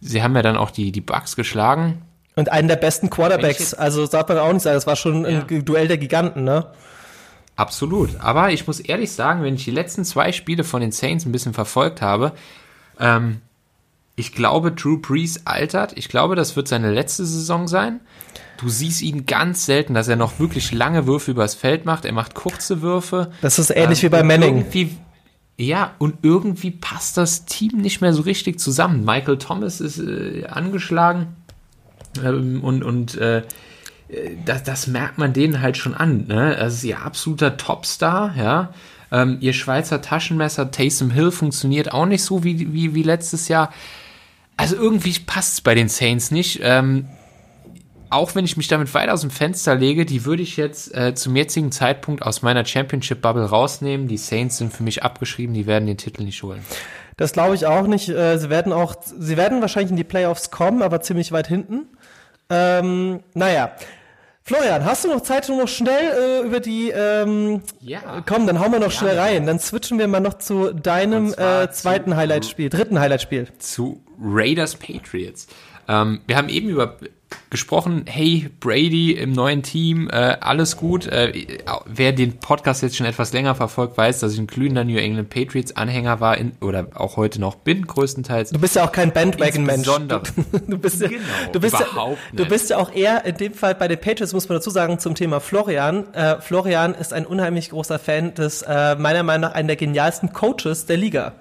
[0.00, 2.02] sie haben ja dann auch die, die Bucks geschlagen.
[2.34, 3.72] Und einen der besten Quarterbacks.
[3.74, 5.46] Also darf man auch nicht sagen, das war schon ja.
[5.48, 6.66] ein Duell der Giganten, ne?
[7.58, 8.20] Absolut.
[8.20, 11.32] Aber ich muss ehrlich sagen, wenn ich die letzten zwei Spiele von den Saints ein
[11.32, 12.32] bisschen verfolgt habe,
[13.00, 13.40] ähm,
[14.14, 15.98] ich glaube, Drew Brees altert.
[15.98, 17.98] Ich glaube, das wird seine letzte Saison sein.
[18.58, 22.04] Du siehst ihn ganz selten, dass er noch wirklich lange Würfe übers Feld macht.
[22.04, 23.32] Er macht kurze Würfe.
[23.40, 24.64] Das ist ähnlich ähm, wie bei Manning.
[25.56, 29.04] Ja, und irgendwie passt das Team nicht mehr so richtig zusammen.
[29.04, 31.34] Michael Thomas ist äh, angeschlagen
[32.24, 33.42] ähm, und, und äh,
[34.44, 36.26] das, das merkt man denen halt schon an.
[36.26, 36.56] Ne?
[36.58, 38.72] Das ist ihr absoluter Topstar, ja.
[39.10, 43.72] Ähm, ihr Schweizer Taschenmesser Taysom Hill funktioniert auch nicht so wie, wie, wie letztes Jahr.
[44.56, 46.60] Also irgendwie passt es bei den Saints nicht.
[46.62, 47.06] Ähm,
[48.10, 51.14] auch wenn ich mich damit weit aus dem Fenster lege, die würde ich jetzt äh,
[51.14, 54.08] zum jetzigen Zeitpunkt aus meiner Championship-Bubble rausnehmen.
[54.08, 56.64] Die Saints sind für mich abgeschrieben, die werden den Titel nicht holen.
[57.16, 58.08] Das glaube ich auch nicht.
[58.08, 61.86] Äh, sie werden auch, sie werden wahrscheinlich in die Playoffs kommen, aber ziemlich weit hinten.
[62.50, 63.72] Ähm, naja,
[64.48, 66.88] Florian, hast du noch Zeit, um noch schnell äh, über die.
[66.88, 68.22] Ähm, ja.
[68.24, 69.44] Komm, dann hauen wir noch ja, schnell rein.
[69.44, 73.48] Dann switchen wir mal noch zu deinem äh, zweiten Highlight-Spiel, dritten Highlight-Spiel.
[73.58, 75.48] Zu Raiders Patriots.
[75.86, 76.96] Ähm, wir haben eben über
[77.50, 81.06] gesprochen, hey Brady im neuen Team, äh, alles gut.
[81.06, 81.46] Äh,
[81.86, 85.30] wer den Podcast jetzt schon etwas länger verfolgt, weiß, dass ich ein glühender New England
[85.30, 88.50] Patriots Anhänger war in, oder auch heute noch bin, größtenteils.
[88.50, 89.86] Du bist ja auch kein Bandwagon-Mensch.
[89.86, 89.98] Du,
[90.66, 91.86] du bist ja, genau, du bist ja,
[92.32, 94.98] du bist ja auch eher in dem Fall bei den Patriots muss man dazu sagen
[94.98, 96.12] zum Thema Florian.
[96.14, 100.32] Äh, Florian ist ein unheimlich großer Fan des äh, meiner Meinung nach einen der genialsten
[100.32, 101.32] Coaches der Liga.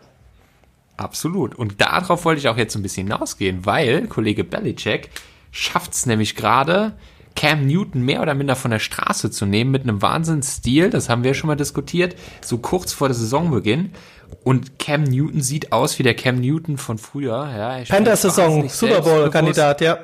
[0.97, 1.53] Absolut.
[1.53, 5.09] Und darauf wollte ich auch jetzt ein bisschen hinausgehen, weil Kollege Belichick
[5.57, 6.93] schafft es nämlich gerade,
[7.35, 11.23] Cam Newton mehr oder minder von der Straße zu nehmen mit einem Wahnsinnsstil, das haben
[11.23, 13.91] wir schon mal diskutiert, so kurz vor der Saisonbeginn.
[14.43, 17.49] Und Cam Newton sieht aus wie der Cam Newton von früher.
[17.55, 19.99] Ja, Panthers-Saison, Super Bowl-Kandidat, ja.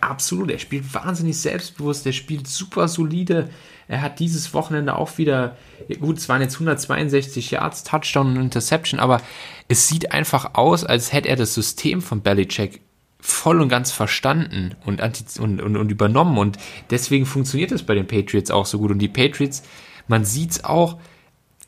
[0.00, 3.50] Absolut, er spielt wahnsinnig selbstbewusst, er spielt super solide.
[3.86, 5.56] Er hat dieses Wochenende auch wieder,
[6.00, 9.20] gut, es waren jetzt 162 Yards, Touchdown und Interception, aber
[9.68, 12.80] es sieht einfach aus, als hätte er das System von Belichick
[13.22, 16.36] voll und ganz verstanden und, und, und, und übernommen.
[16.36, 16.58] Und
[16.90, 18.90] deswegen funktioniert es bei den Patriots auch so gut.
[18.90, 19.62] Und die Patriots,
[20.08, 20.98] man sieht es auch,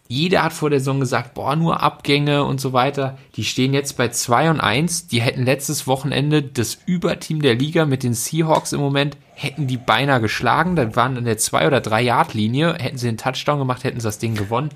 [0.06, 3.16] jeder hat vor der Saison gesagt, boah, nur Abgänge und so weiter.
[3.36, 5.06] Die stehen jetzt bei 2 und 1.
[5.06, 9.78] Die hätten letztes Wochenende das Überteam der Liga mit den Seahawks im Moment, hätten die
[9.78, 10.76] beinahe geschlagen.
[10.76, 14.00] Dann waren in der 2 oder 3 Yard Linie, hätten sie den Touchdown gemacht, hätten
[14.00, 14.70] sie das Ding gewonnen.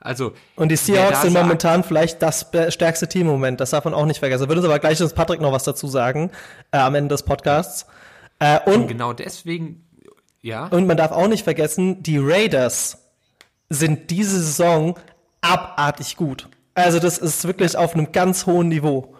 [0.00, 3.60] Also, und die Seahawks sind momentan vielleicht das stärkste Team im Moment.
[3.60, 4.48] Das darf man auch nicht vergessen.
[4.48, 6.30] Würde uns aber gleich uns Patrick noch was dazu sagen
[6.70, 7.86] äh, am Ende des Podcasts.
[8.38, 9.84] Äh, und, und genau deswegen,
[10.40, 10.66] ja.
[10.66, 13.08] Und man darf auch nicht vergessen, die Raiders
[13.68, 14.96] sind diese Saison
[15.40, 16.48] abartig gut.
[16.74, 19.14] Also das ist wirklich auf einem ganz hohen Niveau.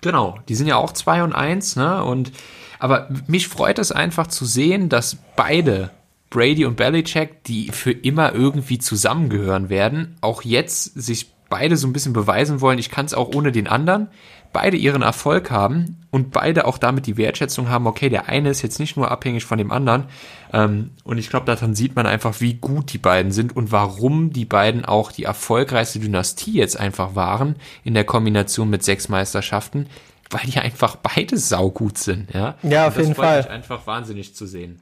[0.00, 2.02] Genau, die sind ja auch 2 und 1, ne?
[2.02, 2.32] Und
[2.78, 5.90] aber mich freut es einfach zu sehen, dass beide
[6.30, 11.92] Brady und Belichick, die für immer irgendwie zusammengehören werden, auch jetzt sich beide so ein
[11.92, 14.08] bisschen beweisen wollen, ich kann es auch ohne den anderen,
[14.52, 18.62] beide ihren Erfolg haben und beide auch damit die Wertschätzung haben, okay, der eine ist
[18.62, 20.04] jetzt nicht nur abhängig von dem anderen.
[20.52, 24.32] Ähm, und ich glaube, daran sieht man einfach, wie gut die beiden sind und warum
[24.32, 29.86] die beiden auch die erfolgreichste Dynastie jetzt einfach waren in der Kombination mit sechs Meisterschaften,
[30.30, 32.32] weil die einfach beide saugut sind.
[32.32, 33.38] Ja, ja auf jeden Fall.
[33.38, 34.80] Mich einfach wahnsinnig zu sehen.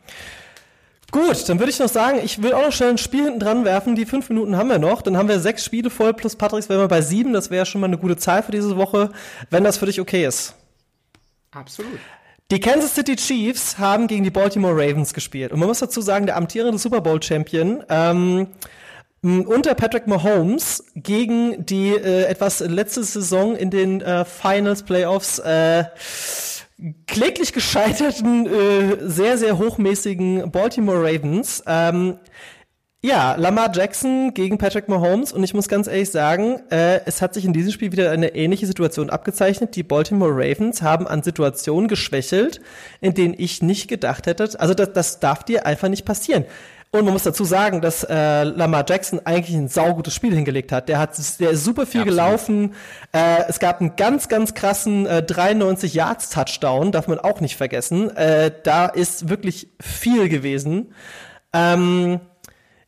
[1.11, 3.65] Gut, dann würde ich noch sagen, ich will auch noch schnell ein Spiel hinten dran
[3.65, 3.97] werfen.
[3.97, 5.01] Die fünf Minuten haben wir noch.
[5.01, 7.33] Dann haben wir sechs Spiele voll plus Patricks wären wir bei sieben.
[7.33, 9.11] Das wäre schon mal eine gute Zahl für diese Woche,
[9.49, 10.55] wenn das für dich okay ist.
[11.51, 11.99] Absolut.
[12.51, 15.53] Die Kansas City Chiefs haben gegen die Baltimore Ravens gespielt.
[15.53, 18.49] Und man muss dazu sagen, der amtierende Super Bowl Champion ähm,
[19.23, 25.85] unter Patrick Mahomes gegen die äh, etwas letzte Saison in den äh, Finals Playoffs äh,
[27.07, 31.63] kläglich gescheiterten, äh, sehr, sehr hochmäßigen Baltimore Ravens.
[31.67, 32.19] Ähm,
[33.01, 37.33] ja, Lamar Jackson gegen Patrick Mahomes und ich muss ganz ehrlich sagen, äh, es hat
[37.33, 39.77] sich in diesem Spiel wieder eine ähnliche Situation abgezeichnet.
[39.77, 42.61] Die Baltimore Ravens haben an Situationen geschwächelt,
[43.01, 46.45] in denen ich nicht gedacht hätte, also das, das darf dir einfach nicht passieren.
[46.91, 50.89] Und man muss dazu sagen, dass äh, Lamar Jackson eigentlich ein saugutes Spiel hingelegt hat.
[50.89, 52.75] Der hat der ist super viel ja, gelaufen.
[53.13, 57.57] Äh, es gab einen ganz, ganz krassen äh, 93 Yards Touchdown, darf man auch nicht
[57.57, 58.17] vergessen.
[58.17, 60.95] Äh, da ist wirklich viel gewesen.
[61.53, 62.21] Ähm,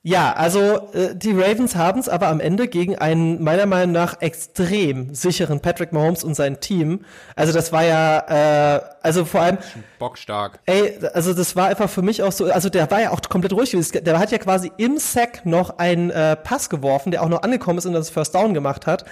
[0.03, 4.23] ja, also äh, die Ravens haben es aber am Ende gegen einen meiner Meinung nach
[4.23, 7.05] extrem sicheren Patrick Mahomes und sein Team.
[7.37, 9.59] Also das war ja, äh, also vor allem
[9.99, 10.61] bockstark.
[10.65, 13.53] Ey, also das war einfach für mich auch so, also der war ja auch komplett
[13.53, 13.77] ruhig.
[13.93, 17.79] Der hat ja quasi im Sack noch einen äh, Pass geworfen, der auch noch angekommen
[17.79, 19.05] ist und das First Down gemacht hat.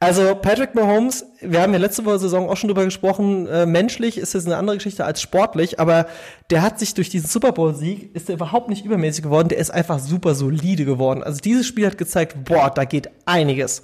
[0.00, 4.18] Also Patrick Mahomes, wir haben ja letzte Woche Saison auch schon drüber gesprochen, äh, menschlich
[4.18, 6.06] ist es eine andere Geschichte als sportlich, aber
[6.50, 9.58] der hat sich durch diesen Super Bowl Sieg ist er überhaupt nicht übermäßig geworden, der
[9.58, 11.22] ist einfach super solide geworden.
[11.22, 13.82] Also dieses Spiel hat gezeigt, boah, da geht einiges.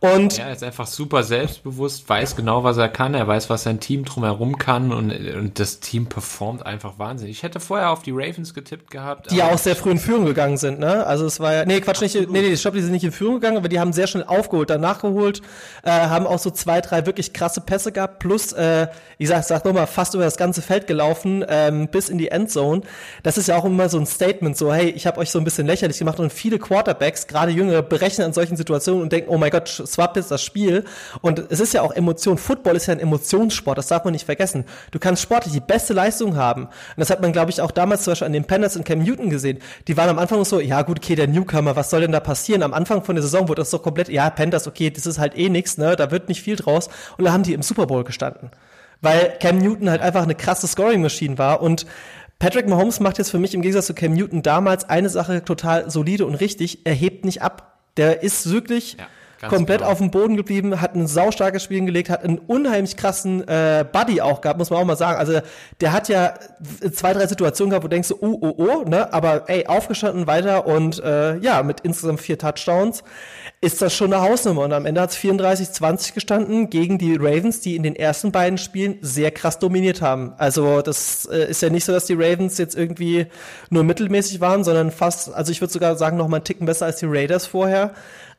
[0.00, 3.62] Und ja, er ist einfach super selbstbewusst, weiß genau, was er kann, er weiß, was
[3.62, 7.38] sein Team drumherum kann und, und das Team performt einfach wahnsinnig.
[7.38, 9.30] Ich hätte vorher auf die Ravens getippt gehabt.
[9.30, 11.06] Die ja auch sehr früh in Führung gegangen sind, ne?
[11.06, 13.36] Also es war ja, nee, Quatsch, nicht, nee, nee, stopp, die sind nicht in Führung
[13.36, 15.40] gegangen, aber die haben sehr schnell aufgeholt, danach geholt,
[15.82, 19.64] äh, haben auch so zwei, drei wirklich krasse Pässe gehabt, plus, äh, ich sag, sag
[19.64, 22.82] nochmal, fast über das ganze Feld gelaufen, ähm, bis in die Endzone.
[23.22, 25.44] Das ist ja auch immer so ein Statement, so, hey, ich habe euch so ein
[25.44, 29.38] bisschen lächerlich gemacht und viele Quarterbacks, gerade Jüngere, berechnen an solchen Situationen und denken, oh
[29.38, 30.84] mein Gott, swap jetzt das Spiel.
[31.20, 32.38] Und es ist ja auch Emotion.
[32.38, 34.64] Football ist ja ein Emotionssport, das darf man nicht vergessen.
[34.90, 36.64] Du kannst sportlich die beste Leistung haben.
[36.64, 39.00] Und das hat man, glaube ich, auch damals zum Beispiel an den Panthers und Cam
[39.00, 39.58] Newton gesehen.
[39.88, 42.62] Die waren am Anfang so, ja gut, okay, der Newcomer, was soll denn da passieren?
[42.62, 45.33] Am Anfang von der Saison wurde das so komplett, ja, Panthers, okay, das ist halt
[45.36, 46.88] eh nix, ne, da wird nicht viel draus.
[47.16, 48.50] Und da haben die im Super Bowl gestanden.
[49.00, 51.86] Weil Cam Newton halt einfach eine krasse Scoring-Maschine war und
[52.38, 55.90] Patrick Mahomes macht jetzt für mich im Gegensatz zu Cam Newton damals eine Sache total
[55.90, 56.84] solide und richtig.
[56.84, 57.78] Er hebt nicht ab.
[57.96, 59.06] Der ist wirklich ja
[59.48, 59.90] komplett genau.
[59.90, 64.20] auf dem Boden geblieben, hat ein saustarkes Spiel hingelegt, hat einen unheimlich krassen äh, Buddy
[64.20, 65.18] auch gehabt, muss man auch mal sagen.
[65.18, 65.40] Also
[65.80, 66.34] der hat ja
[66.92, 69.12] zwei, drei Situationen gehabt, wo du denkst, oh, oh, oh, ne?
[69.12, 73.02] Aber ey, aufgestanden weiter und äh, ja, mit insgesamt vier Touchdowns
[73.60, 74.62] ist das schon eine Hausnummer.
[74.62, 78.58] Und am Ende hat es 34-20 gestanden gegen die Ravens, die in den ersten beiden
[78.58, 80.34] Spielen sehr krass dominiert haben.
[80.36, 83.26] Also das äh, ist ja nicht so, dass die Ravens jetzt irgendwie
[83.70, 86.86] nur mittelmäßig waren, sondern fast, also ich würde sogar sagen, noch mal einen Ticken besser
[86.86, 87.92] als die Raiders vorher.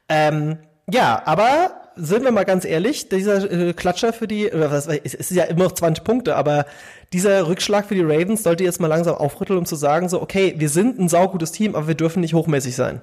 [0.07, 0.59] Ähm,
[0.91, 5.13] ja, aber sind wir mal ganz ehrlich, dieser äh, Klatscher für die, oder was, es
[5.13, 6.65] ist ja immer noch 20 Punkte, aber
[7.13, 10.55] dieser Rückschlag für die Ravens sollte jetzt mal langsam aufrütteln, um zu sagen, so, okay,
[10.57, 13.01] wir sind ein saugutes Team, aber wir dürfen nicht hochmäßig sein.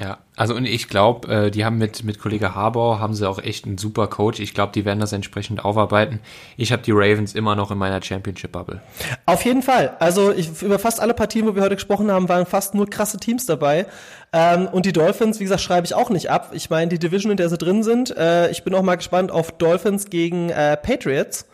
[0.00, 3.40] Ja, also und ich glaube, äh, die haben mit, mit Kollege Harbour, haben sie auch
[3.40, 4.38] echt einen super Coach.
[4.38, 6.20] Ich glaube, die werden das entsprechend aufarbeiten.
[6.56, 8.80] Ich habe die Ravens immer noch in meiner Championship-Bubble.
[9.26, 9.96] Auf jeden Fall.
[9.98, 13.18] Also ich, über fast alle Partien, wo wir heute gesprochen haben, waren fast nur krasse
[13.18, 13.86] Teams dabei.
[14.32, 16.50] Ähm, und die Dolphins, wie gesagt, schreibe ich auch nicht ab.
[16.52, 19.32] Ich meine, die Division, in der sie drin sind, äh, ich bin auch mal gespannt
[19.32, 21.46] auf Dolphins gegen äh, Patriots.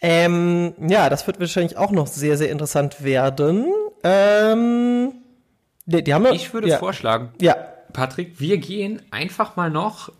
[0.00, 3.66] Ähm, ja, das wird wahrscheinlich auch noch sehr, sehr interessant werden.
[4.02, 5.12] Ähm,
[5.86, 6.78] die, die haben ich würde ja.
[6.78, 7.56] vorschlagen, ja.
[7.92, 10.10] Patrick, wir gehen einfach mal noch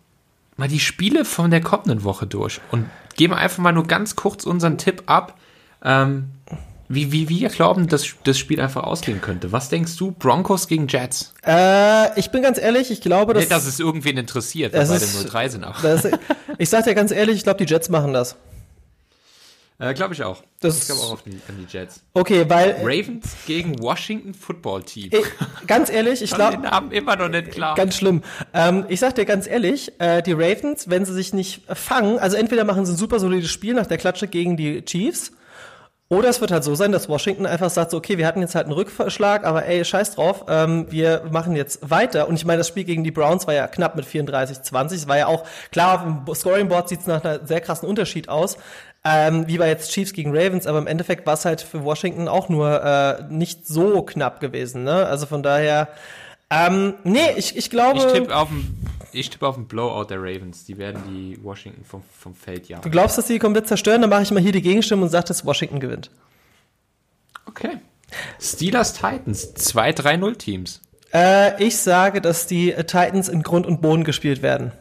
[0.57, 4.45] mal die Spiele von der kommenden Woche durch und geben einfach mal nur ganz kurz
[4.45, 5.39] unseren Tipp ab,
[5.85, 6.31] ähm,
[6.89, 9.53] wie, wie wir glauben, dass das Spiel einfach ausgehen könnte.
[9.53, 11.33] Was denkst du, Broncos gegen Jets?
[11.47, 13.43] Äh, ich bin ganz ehrlich, ich glaube, dass...
[13.43, 15.81] Nicht, dass es irgendwen interessiert, weil beide 0-3 sind auch.
[15.81, 16.07] Das,
[16.59, 18.37] ich sag dir ganz ehrlich, ich glaube, die Jets machen das.
[19.79, 20.43] Äh, glaube ich auch.
[20.61, 22.05] Das ich glaube auch auf die, an die Jets.
[22.13, 22.77] Okay, weil.
[22.81, 25.11] Ravens gegen Washington Football Team.
[25.11, 25.23] Äh,
[25.67, 26.53] ganz ehrlich, ich glaube.
[26.53, 27.75] den Namen immer noch nicht klar.
[27.75, 28.23] Ganz schlimm.
[28.53, 32.37] Ähm, ich sag dir ganz ehrlich, äh, die Ravens, wenn sie sich nicht fangen, also
[32.37, 35.33] entweder machen sie ein super solides Spiel nach der Klatsche gegen die Chiefs,
[36.11, 38.55] oder es wird halt so sein, dass Washington einfach sagt, so, okay, wir hatten jetzt
[38.55, 42.29] halt einen Rückschlag, aber ey, scheiß drauf, ähm, wir machen jetzt weiter.
[42.29, 44.95] Und ich meine, das Spiel gegen die Browns war ja knapp mit 34-20.
[44.95, 47.89] Es war ja auch, klar, auf dem Scoring Board sieht es nach einem sehr krassen
[47.89, 48.59] Unterschied aus.
[49.07, 52.27] Ähm, wie bei jetzt Chiefs gegen Ravens, aber im Endeffekt war es halt für Washington
[52.27, 54.83] auch nur äh, nicht so knapp gewesen.
[54.83, 55.07] Ne?
[55.07, 55.89] Also von daher,
[56.49, 57.99] ähm, nee, ich, ich glaube.
[57.99, 58.81] Ich tippe auf ein
[59.15, 60.65] ich tippe auf einen Blowout der Ravens.
[60.65, 62.83] Die werden die Washington vom, vom Feld jagen.
[62.83, 64.01] Du glaubst, dass die komplett zerstören?
[64.01, 66.11] Dann mache ich mal hier die Gegenstimme und sage, dass Washington gewinnt.
[67.47, 67.79] Okay.
[68.41, 70.81] Steelers Titans, zwei 3-0 Teams.
[71.13, 74.73] Äh, ich sage, dass die Titans in Grund und Boden gespielt werden.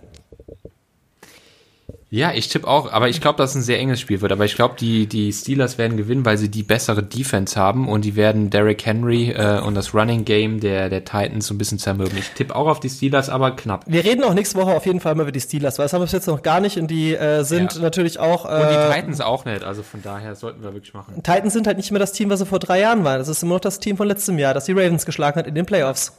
[2.13, 4.31] Ja, ich tippe auch, aber ich glaube, dass es ein sehr enges Spiel wird.
[4.31, 8.05] Aber ich glaube, die, die Steelers werden gewinnen, weil sie die bessere Defense haben und
[8.05, 11.79] die werden Derrick Henry äh, und das Running Game der, der Titans so ein bisschen
[11.79, 12.15] zermürben.
[12.15, 13.85] Ich tippe auch auf die Steelers, aber knapp.
[13.87, 16.01] Wir reden auch nächste Woche auf jeden Fall mal über die Steelers, weil das haben
[16.01, 17.81] wir bis jetzt noch gar nicht und die äh, sind ja.
[17.81, 18.45] natürlich auch.
[18.45, 21.15] Äh, und die Titans auch nicht, also von daher sollten wir wirklich machen.
[21.15, 23.17] Titans sind halt nicht mehr das Team, was sie vor drei Jahren waren.
[23.17, 25.55] Das ist immer noch das Team von letztem Jahr, das die Ravens geschlagen hat in
[25.55, 26.13] den Playoffs.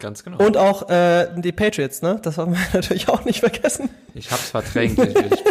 [0.00, 0.38] Ganz genau.
[0.38, 2.18] Und auch äh, die Patriots, ne?
[2.22, 3.90] Das haben wir natürlich auch nicht vergessen.
[4.14, 4.98] Ich hab's verdrängt.
[4.98, 5.44] ich, ich,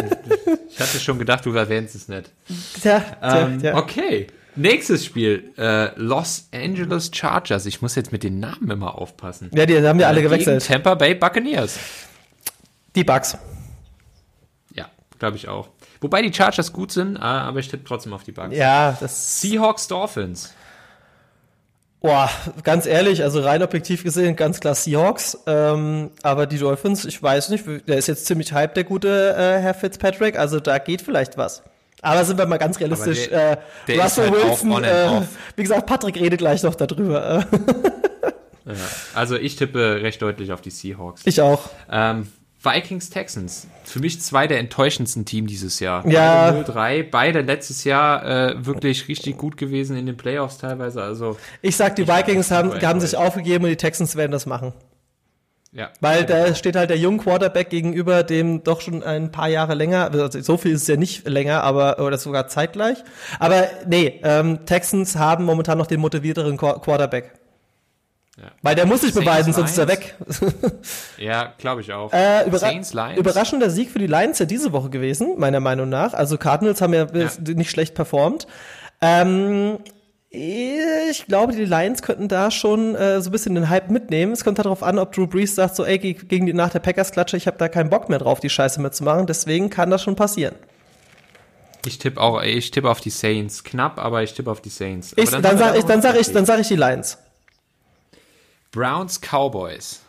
[0.70, 2.30] ich, hatte schon gedacht, du erwähnst es nicht.
[2.80, 3.76] Tja, ähm, tja.
[3.76, 4.26] Okay.
[4.56, 7.66] Nächstes Spiel, äh, Los Angeles Chargers.
[7.66, 9.50] Ich muss jetzt mit den Namen immer aufpassen.
[9.54, 10.66] Ja, die haben ja alle äh, gewechselt.
[10.66, 11.78] Tampa Bay Buccaneers.
[12.96, 13.38] Die Bucks.
[14.74, 15.68] Ja, glaube ich auch.
[16.00, 18.56] Wobei die Chargers gut sind, äh, aber ich tippe trotzdem auf die Bucks.
[18.56, 19.40] Ja, das.
[19.40, 20.52] Seahawks Dolphins.
[22.02, 22.30] Boah,
[22.62, 25.38] ganz ehrlich, also rein objektiv gesehen, ganz klar Seahawks.
[25.46, 29.60] Ähm, aber die Dolphins, ich weiß nicht, der ist jetzt ziemlich hype, der gute äh,
[29.60, 30.38] Herr Fitzpatrick.
[30.38, 31.62] Also da geht vielleicht was.
[32.00, 33.28] Aber sind wir mal ganz realistisch.
[33.28, 35.22] Der, äh, Russell halt Wilson, äh,
[35.56, 37.44] wie gesagt, Patrick redet gleich noch darüber.
[38.64, 38.74] ja,
[39.14, 41.20] also ich tippe recht deutlich auf die Seahawks.
[41.26, 41.68] Ich auch.
[41.90, 42.28] Ähm,
[42.62, 43.66] Vikings Texans.
[43.84, 46.06] Für mich zwei der enttäuschendsten Team dieses Jahr.
[46.06, 46.50] Ja.
[46.50, 51.02] Beide 0-3, beide letztes Jahr äh, wirklich richtig gut gewesen in den Playoffs teilweise.
[51.02, 54.74] Also ich sag, die Vikings haben, haben sich aufgegeben und die Texans werden das machen.
[55.72, 55.90] Ja.
[56.00, 60.10] Weil da steht halt der junge Quarterback gegenüber dem doch schon ein paar Jahre länger,
[60.10, 62.98] also so viel ist es ja nicht länger, aber oder sogar zeitgleich.
[63.38, 67.39] Aber nee, ähm, Texans haben momentan noch den motivierteren Quarterback.
[68.40, 68.52] Ja.
[68.62, 70.14] Weil der muss sich Saints beweisen, sonst ist er weg.
[71.18, 72.10] ja, glaube ich auch.
[72.12, 72.72] Äh, überra
[73.16, 76.14] überraschender Sieg für die Lions ja diese Woche gewesen, meiner Meinung nach.
[76.14, 77.28] Also Cardinals haben ja, ja.
[77.54, 78.46] nicht schlecht performt.
[79.02, 79.78] Ähm,
[80.30, 84.32] ich glaube, die Lions könnten da schon äh, so ein bisschen den Hype mitnehmen.
[84.32, 86.78] Es kommt halt darauf an, ob Drew Brees sagt, so, ey, gegen die nach der
[86.78, 89.26] Packers-Klatsche, ich habe da keinen Bock mehr drauf, die Scheiße mitzumachen.
[89.26, 90.54] Deswegen kann das schon passieren.
[91.84, 93.64] Ich tippe auch, ich tippe auf die Saints.
[93.64, 95.12] Knapp, aber ich tippe auf die Saints.
[95.16, 97.18] Ich, dann, dann sage ich, dann sag ich, dann sag ich die Lions.
[98.70, 100.00] Browns Cowboys.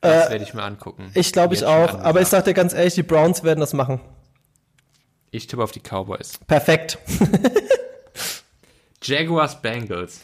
[0.00, 1.10] Das äh, werde ich mir angucken.
[1.14, 1.94] Ich glaube ich auch.
[2.00, 4.00] Aber ich sage dir ganz ehrlich, die Browns werden das machen.
[5.30, 6.38] Ich tippe auf die Cowboys.
[6.46, 6.98] Perfekt.
[9.02, 10.20] Jaguars Bengals.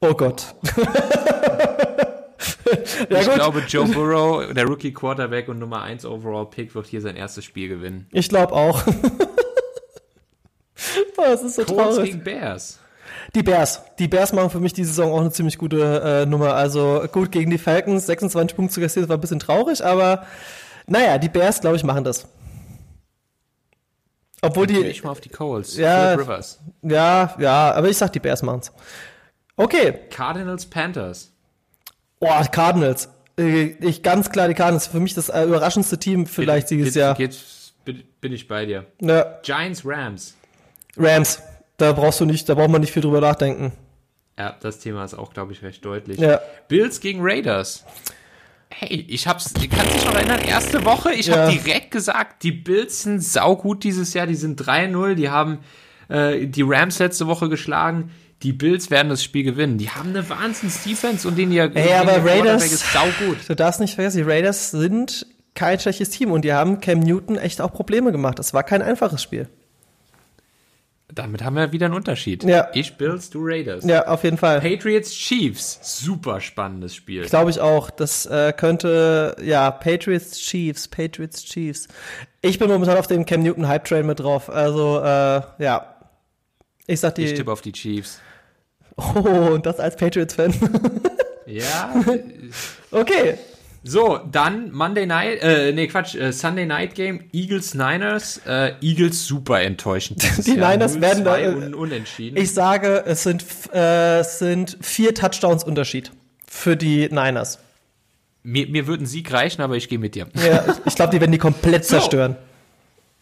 [0.00, 0.54] Oh Gott.
[3.08, 3.34] ja, ich gut.
[3.34, 7.44] glaube, Joe Burrow, der Rookie Quarterback und Nummer 1 Overall Pick, wird hier sein erstes
[7.44, 8.06] Spiel gewinnen.
[8.12, 8.86] Ich glaube auch.
[11.16, 12.12] oh, das ist so Colts traurig.
[12.12, 12.78] gegen Bears.
[13.34, 13.82] Die Bears.
[13.98, 16.54] Die Bears machen für mich die Saison auch eine ziemlich gute äh, Nummer.
[16.54, 20.26] Also gut gegen die Falcons, 26 Punkte zu kassieren, war ein bisschen traurig, aber
[20.86, 22.26] naja, die Bears, glaube ich, machen das.
[24.42, 24.78] Obwohl die.
[24.78, 25.76] Ich mal auf die Coles.
[25.76, 26.16] Ja,
[26.82, 28.72] ja, ja, aber ich sag, die Bears machen's.
[29.56, 29.98] Okay.
[30.10, 31.32] Cardinals, Panthers.
[32.18, 33.08] Boah, Cardinals.
[33.38, 34.86] Äh, ich ganz klar die Cardinals.
[34.86, 37.14] Für mich das äh, überraschendste Team vielleicht bin, dieses Jahr.
[37.14, 37.36] Geht,
[37.84, 38.86] bin ich bei dir.
[39.00, 39.38] Ja.
[39.42, 40.34] Giants, Rams.
[40.96, 41.42] Rams.
[41.80, 43.72] Da brauchst du nicht, da braucht man nicht viel drüber nachdenken.
[44.38, 46.18] Ja, das Thema ist auch, glaube ich, recht deutlich.
[46.18, 46.40] Ja.
[46.68, 47.84] Bills gegen Raiders.
[48.68, 51.38] Hey, ich hab's, kannst dich noch erinnern, erste Woche, ich ja.
[51.38, 55.58] habe direkt gesagt, die Bills sind saugut dieses Jahr, die sind 3-0, die haben
[56.08, 58.10] äh, die Rams letzte Woche geschlagen.
[58.42, 59.76] Die Bills werden das Spiel gewinnen.
[59.76, 63.38] Die haben eine Wahnsinns-Defense und den ihr Ey, aber Raiders, ist saugut.
[63.48, 67.36] Du darfst nicht vergessen, die Raiders sind kein schlechtes Team und die haben Cam Newton
[67.36, 68.38] echt auch Probleme gemacht.
[68.38, 69.48] Das war kein einfaches Spiel.
[71.14, 72.44] Damit haben wir wieder einen Unterschied.
[72.44, 72.68] Ja.
[72.74, 73.84] Ich Bills, du Raiders.
[73.84, 74.60] Ja, auf jeden Fall.
[74.60, 77.24] Patriots Chiefs, super spannendes Spiel.
[77.26, 77.90] Glaube ich auch.
[77.90, 81.88] Das äh, könnte, ja, Patriots Chiefs, Patriots Chiefs.
[82.42, 84.48] Ich bin momentan auf dem Cam Newton Hype Train mit drauf.
[84.48, 85.96] Also, äh, ja.
[86.86, 87.24] Ich sag die.
[87.24, 88.20] Ich tippe auf die Chiefs.
[88.96, 90.54] Oh, und das als Patriots-Fan.
[91.46, 91.94] ja.
[92.90, 93.38] okay.
[93.82, 99.26] So, dann Monday Night, äh, nee, Quatsch, äh, Sunday Night Game, Eagles Niners, äh, Eagles
[99.26, 100.22] super enttäuschend.
[100.46, 100.72] Die Jahr.
[100.72, 102.36] Niners 0, werden da un unentschieden.
[102.36, 106.12] Ich sage, es sind, äh, es sind vier Touchdowns Unterschied
[106.46, 107.58] für die Niners.
[108.42, 110.26] Mir, mir würden Sieg reichen, aber ich gehe mit dir.
[110.34, 111.96] Ja, ich glaube, die werden die komplett so.
[111.96, 112.36] zerstören.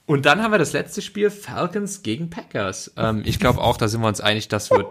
[0.07, 2.93] Und dann haben wir das letzte Spiel Falcons gegen Packers.
[2.97, 4.87] Ähm, ich glaube auch, da sind wir uns einig, das wird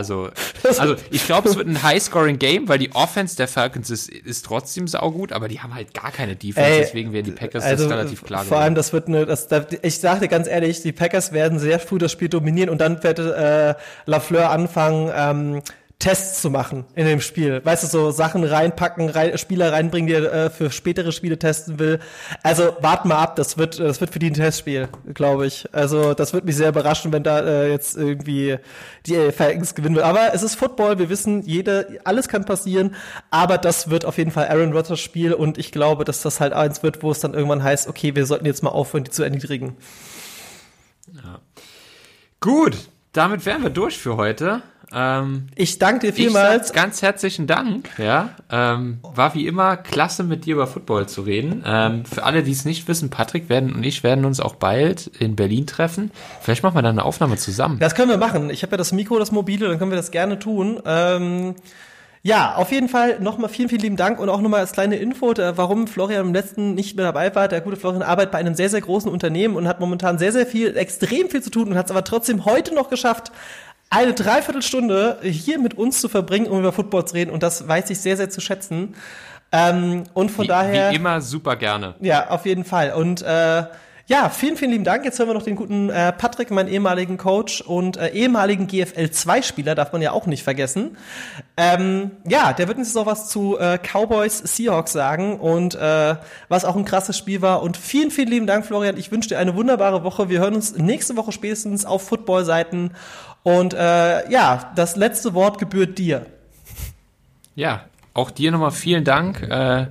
[0.00, 0.30] Also,
[0.78, 4.88] also ich glaube, es wird ein High-Scoring-Game, weil die Offense der Falcons ist, ist trotzdem
[4.88, 7.92] saugut, aber die haben halt gar keine Defense, Ey, deswegen werden die Packers also, das
[7.92, 9.48] relativ klar Vor allem, das wird eine, das,
[9.82, 13.18] ich dir ganz ehrlich, die Packers werden sehr früh das Spiel dominieren und dann wird
[13.18, 13.74] äh,
[14.06, 15.62] Lafleur anfangen, ähm,
[16.00, 17.64] Tests zu machen in dem Spiel.
[17.64, 21.78] Weißt du, so Sachen reinpacken, rein, Spieler reinbringen, die er äh, für spätere Spiele testen
[21.78, 22.00] will.
[22.42, 25.68] Also wart mal ab, das wird, das wird für die ein Testspiel, glaube ich.
[25.72, 28.56] Also das wird mich sehr überraschen, wenn da äh, jetzt irgendwie
[29.06, 30.02] die äh, Falcons gewinnen will.
[30.02, 32.94] Aber es ist Football, wir wissen, jede, alles kann passieren,
[33.30, 36.54] aber das wird auf jeden Fall Aaron Rodgers Spiel und ich glaube, dass das halt
[36.54, 39.22] eins wird, wo es dann irgendwann heißt, okay, wir sollten jetzt mal aufhören, die zu
[39.22, 39.76] erniedrigen.
[41.14, 41.40] Ja.
[42.40, 42.76] Gut,
[43.12, 44.62] damit wären wir durch für heute.
[44.92, 46.72] Ähm, ich danke dir vielmals.
[46.72, 47.90] ganz herzlichen Dank.
[47.98, 51.62] Ja, ähm, war wie immer klasse, mit dir über Football zu reden.
[51.64, 55.06] Ähm, für alle, die es nicht wissen, Patrick werden und ich werden uns auch bald
[55.18, 56.10] in Berlin treffen.
[56.40, 57.78] Vielleicht machen wir dann eine Aufnahme zusammen.
[57.78, 58.50] Das können wir machen.
[58.50, 60.80] Ich habe ja das Mikro, das mobile, dann können wir das gerne tun.
[60.84, 61.54] Ähm,
[62.22, 65.32] ja, auf jeden Fall nochmal vielen, vielen lieben Dank und auch nochmal als kleine Info,
[65.36, 67.48] warum Florian im letzten nicht mehr dabei war.
[67.48, 70.46] Der gute Florian arbeitet bei einem sehr, sehr großen Unternehmen und hat momentan sehr, sehr
[70.46, 73.32] viel, extrem viel zu tun und hat es aber trotzdem heute noch geschafft,
[73.90, 77.30] eine Dreiviertelstunde hier mit uns zu verbringen, um über Football zu reden.
[77.30, 78.94] Und das weiß ich sehr, sehr zu schätzen.
[79.52, 80.92] Ähm, und von wie, daher.
[80.92, 81.94] Wie immer super gerne.
[82.00, 82.92] Ja, auf jeden Fall.
[82.92, 83.64] Und äh,
[84.10, 85.04] ja, vielen, vielen lieben Dank.
[85.04, 89.76] Jetzt hören wir noch den guten äh, Patrick, meinen ehemaligen Coach und äh, ehemaligen GFL-2-Spieler,
[89.76, 90.96] darf man ja auch nicht vergessen.
[91.56, 96.16] Ähm, ja, der wird uns jetzt noch was zu äh, Cowboys Seahawks sagen und äh,
[96.48, 97.62] was auch ein krasses Spiel war.
[97.62, 98.96] Und vielen, vielen lieben Dank, Florian.
[98.96, 100.28] Ich wünsche dir eine wunderbare Woche.
[100.28, 102.90] Wir hören uns nächste Woche spätestens auf Football-Seiten.
[103.42, 106.26] Und äh, ja, das letzte Wort gebührt dir.
[107.54, 109.42] Ja, auch dir nochmal vielen Dank.
[109.42, 109.86] Äh,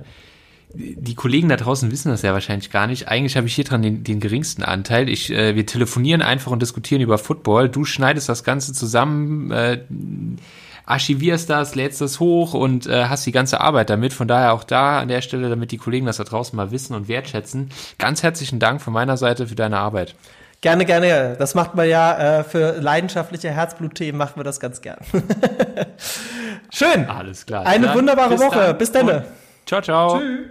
[0.72, 3.08] die Kollegen da draußen wissen das ja wahrscheinlich gar nicht.
[3.08, 5.08] Eigentlich habe ich hier dran den, den geringsten Anteil.
[5.08, 7.68] Ich, äh, wir telefonieren einfach und diskutieren über Football.
[7.68, 9.80] Du schneidest das Ganze zusammen, äh,
[10.86, 14.12] archivierst das, lädst das hoch und äh, hast die ganze Arbeit damit.
[14.12, 16.94] Von daher auch da an der Stelle, damit die Kollegen das da draußen mal wissen
[16.94, 17.70] und wertschätzen.
[17.98, 20.14] Ganz herzlichen Dank von meiner Seite für deine Arbeit.
[20.60, 21.36] Gerne, gerne.
[21.38, 24.98] Das macht man ja äh, für leidenschaftliche Herzblutthemen, machen wir das ganz gern.
[26.70, 27.06] Schön.
[27.06, 27.64] Alles klar.
[27.66, 28.58] Eine dann wunderbare bis Woche.
[28.58, 28.78] Dann.
[28.78, 29.24] Bis dann.
[29.64, 30.18] Ciao, ciao.
[30.18, 30.46] Tschüss.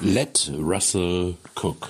[0.00, 1.88] Let Russell Cook.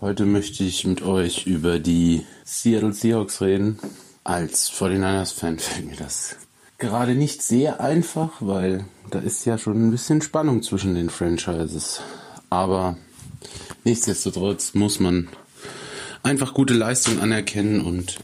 [0.00, 3.78] Heute möchte ich mit euch über die Seattle Seahawks reden.
[4.24, 6.36] Als 49ers-Fan fällt mir das
[6.78, 12.02] gerade nicht sehr einfach, weil da ist ja schon ein bisschen Spannung zwischen den Franchises.
[12.50, 12.96] Aber
[13.84, 15.28] nichtsdestotrotz muss man
[16.24, 18.16] einfach gute Leistung anerkennen und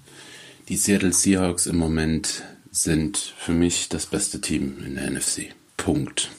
[0.68, 5.50] die Seattle Seahawks im Moment sind für mich das beste Team in der NFC.
[5.76, 6.30] Punkt.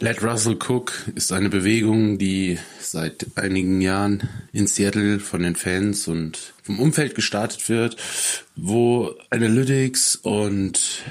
[0.00, 6.08] Let Russell Cook ist eine Bewegung, die seit einigen Jahren in Seattle von den Fans
[6.08, 7.96] und vom Umfeld gestartet wird,
[8.56, 11.02] wo Analytics und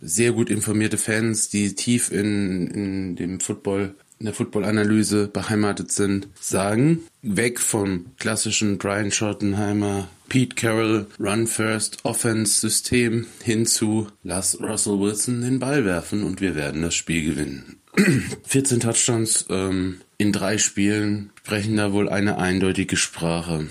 [0.00, 6.28] sehr gut informierte Fans, die tief in, in dem Football in der Football-Analyse beheimatet sind,
[6.40, 14.60] sagen, weg vom klassischen Brian Schottenheimer, Pete Carroll Run First Offense System hin zu lass
[14.60, 17.76] Russell Wilson den Ball werfen und wir werden das Spiel gewinnen.
[18.46, 23.66] 14 Touchdowns ähm, in drei Spielen sprechen da wohl eine eindeutige Sprache.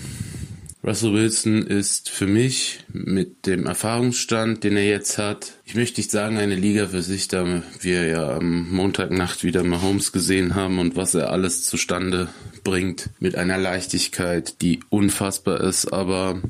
[0.86, 6.10] Russell Wilson ist für mich mit dem Erfahrungsstand, den er jetzt hat, ich möchte nicht
[6.10, 10.94] sagen eine Liga für sich, da wir ja am Montagnacht wieder Mahomes gesehen haben und
[10.94, 12.28] was er alles zustande
[12.64, 16.42] bringt mit einer Leichtigkeit, die unfassbar ist, aber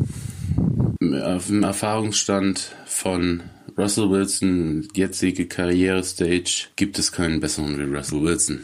[1.23, 3.45] auf dem Erfahrungsstand von
[3.79, 8.61] Russell Wilson, jetzige Karrierestage, gibt es keinen besseren wie Russell Wilson.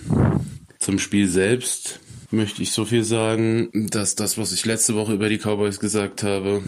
[0.80, 5.28] Zum Spiel selbst möchte ich so viel sagen, dass das, was ich letzte Woche über
[5.28, 6.62] die Cowboys gesagt habe,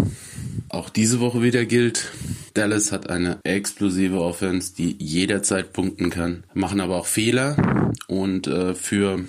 [0.69, 2.11] auch diese Woche wieder gilt.
[2.55, 8.75] Dallas hat eine explosive Offense, die jederzeit punkten kann, machen aber auch Fehler und äh,
[8.75, 9.25] für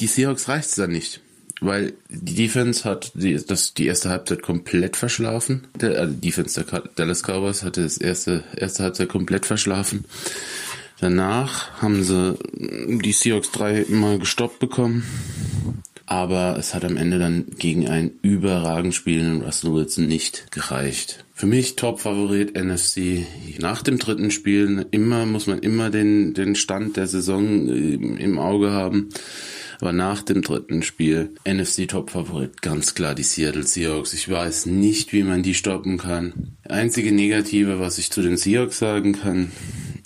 [0.00, 1.20] die Seahawks reicht es dann nicht.
[1.62, 5.66] Weil die Defense hat die, das, die erste Halbzeit komplett verschlafen.
[5.78, 10.06] Der, also Defense der Dallas Cowboys hatte das erste, erste Halbzeit komplett verschlafen.
[11.00, 12.36] Danach haben sie
[13.02, 15.04] die Seahawks dreimal gestoppt bekommen.
[16.04, 21.24] Aber es hat am Ende dann gegen einen überragend spielenden Russell Wilson nicht gereicht.
[21.32, 23.24] Für mich Top-Favorit NFC.
[23.60, 28.72] Nach dem dritten Spiel immer muss man immer den, den Stand der Saison im Auge
[28.72, 29.08] haben.
[29.80, 34.12] Aber nach dem dritten Spiel NFC Top-Favorit ganz klar die Seattle Seahawks.
[34.12, 36.56] Ich weiß nicht, wie man die stoppen kann.
[36.68, 39.52] Einzige Negative, was ich zu den Seahawks sagen kann,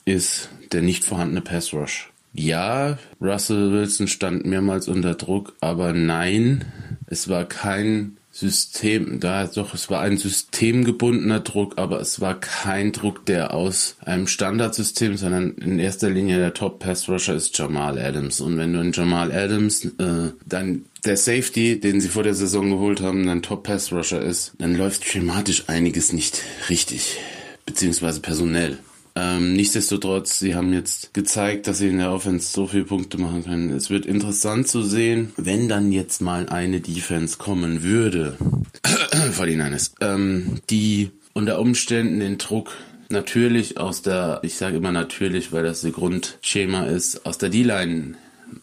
[0.04, 2.10] ist, der nicht vorhandene Pass Rush.
[2.34, 6.64] Ja, Russell Wilson stand mehrmals unter Druck, aber nein,
[7.06, 12.90] es war kein System, da doch, es war ein systemgebundener Druck, aber es war kein
[12.90, 17.96] Druck, der aus einem Standardsystem, sondern in erster Linie der Top Pass Rusher ist Jamal
[17.96, 18.40] Adams.
[18.40, 22.70] Und wenn du in Jamal Adams äh, dann der Safety, den sie vor der Saison
[22.70, 27.18] geholt haben, dann Top Pass Rusher ist, dann läuft schematisch einiges nicht richtig,
[27.64, 28.78] beziehungsweise personell.
[29.16, 33.44] Ähm, nichtsdestotrotz, sie haben jetzt gezeigt, dass sie in der Offense so viele Punkte machen
[33.44, 33.70] können.
[33.70, 38.36] Es wird interessant zu sehen, wenn dann jetzt mal eine Defense kommen würde,
[39.32, 42.72] vor die Niners, ähm, die unter Umständen den Druck
[43.08, 48.14] natürlich aus der, ich sage immer natürlich, weil das ihr Grundschema ist, aus der D-Line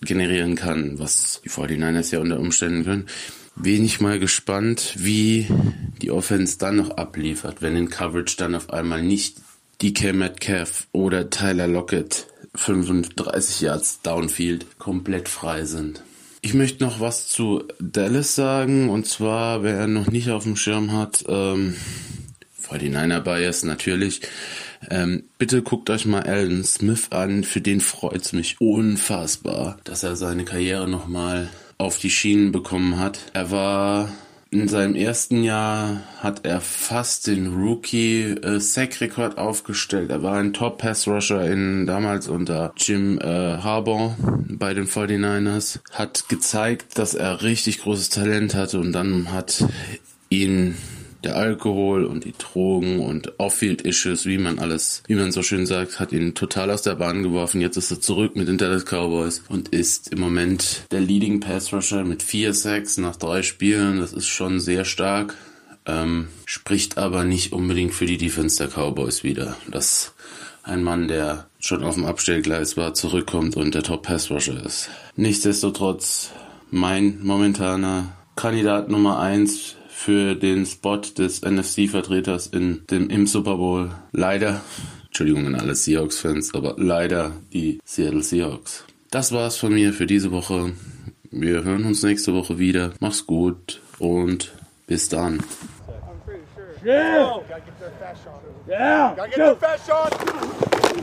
[0.01, 3.05] generieren kann, was die 49ers ja unter Umständen können.
[3.55, 5.47] Bin ich mal gespannt, wie
[6.01, 9.37] die Offense dann noch abliefert, wenn in Coverage dann auf einmal nicht
[9.81, 16.03] DK Metcalf oder Tyler Lockett 35 Yards Downfield komplett frei sind.
[16.41, 20.91] Ich möchte noch was zu Dallas sagen und zwar, wer noch nicht auf dem Schirm
[20.91, 21.75] hat, ähm,
[22.61, 24.21] 49er Bias natürlich.
[24.89, 27.43] Ähm, bitte guckt euch mal Alden Smith an.
[27.43, 33.19] Für den freut's mich unfassbar, dass er seine Karriere nochmal auf die Schienen bekommen hat.
[33.33, 34.11] Er war
[34.51, 40.11] in seinem ersten Jahr hat er fast den Rookie äh, Sack Rekord aufgestellt.
[40.11, 44.13] Er war ein Top Pass Rusher in damals unter Jim äh, Harbaugh
[44.49, 45.79] bei den 49ers.
[45.91, 49.63] Hat gezeigt, dass er richtig großes Talent hatte und dann hat
[50.29, 50.75] ihn
[51.23, 55.99] der Alkohol und die Drogen und Off-Field-Issues, wie man alles, wie man so schön sagt,
[55.99, 57.61] hat ihn total aus der Bahn geworfen.
[57.61, 61.71] Jetzt ist er zurück mit den Dallas Cowboys und ist im Moment der Leading Pass
[61.71, 63.99] Rusher mit vier Sacks nach drei Spielen.
[63.99, 65.35] Das ist schon sehr stark.
[65.85, 69.57] Ähm, spricht aber nicht unbedingt für die Defense der Cowboys wieder.
[69.69, 70.13] Dass
[70.63, 74.89] ein Mann, der schon auf dem Abstellgleis war, zurückkommt und der Top Pass Rusher ist.
[75.15, 76.31] Nichtsdestotrotz
[76.69, 83.91] mein momentaner Kandidat Nummer eins für den Spot des NFC-Vertreters in dem, im Super Bowl.
[84.11, 84.61] Leider,
[85.05, 88.83] Entschuldigung an alle Seahawks-Fans, aber leider die Seattle Seahawks.
[89.11, 90.71] Das war's von mir für diese Woche.
[91.29, 92.93] Wir hören uns nächste Woche wieder.
[92.99, 94.51] Mach's gut und
[94.87, 95.43] bis dann.
[96.83, 97.39] Yeah!
[97.47, 98.41] Gotta get their fast shot.
[98.67, 99.13] Yeah!
[99.15, 100.09] Gotta get their fast shot!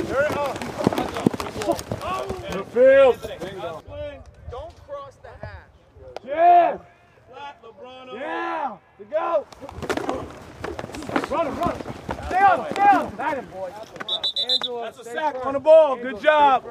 [0.08, 1.76] There it is.
[2.50, 3.16] The field!
[4.50, 5.70] Don't cross the hash.
[6.26, 6.78] Yeah!
[8.14, 8.76] Yeah!
[8.98, 9.46] To go!
[11.30, 11.82] Run him, run him!
[12.26, 13.16] Stay on, him, stay on!
[13.16, 13.72] That him, boy.
[14.48, 15.96] Angela, That's a sack on the ball.
[15.96, 16.64] Good job.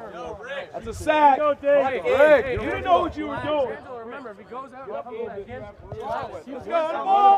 [0.72, 1.38] That's a sack.
[1.38, 2.04] Go, Dave.
[2.04, 3.76] Rick, you didn't know what you were doing.
[4.04, 7.18] Remember, if he goes out, let's go on the ball.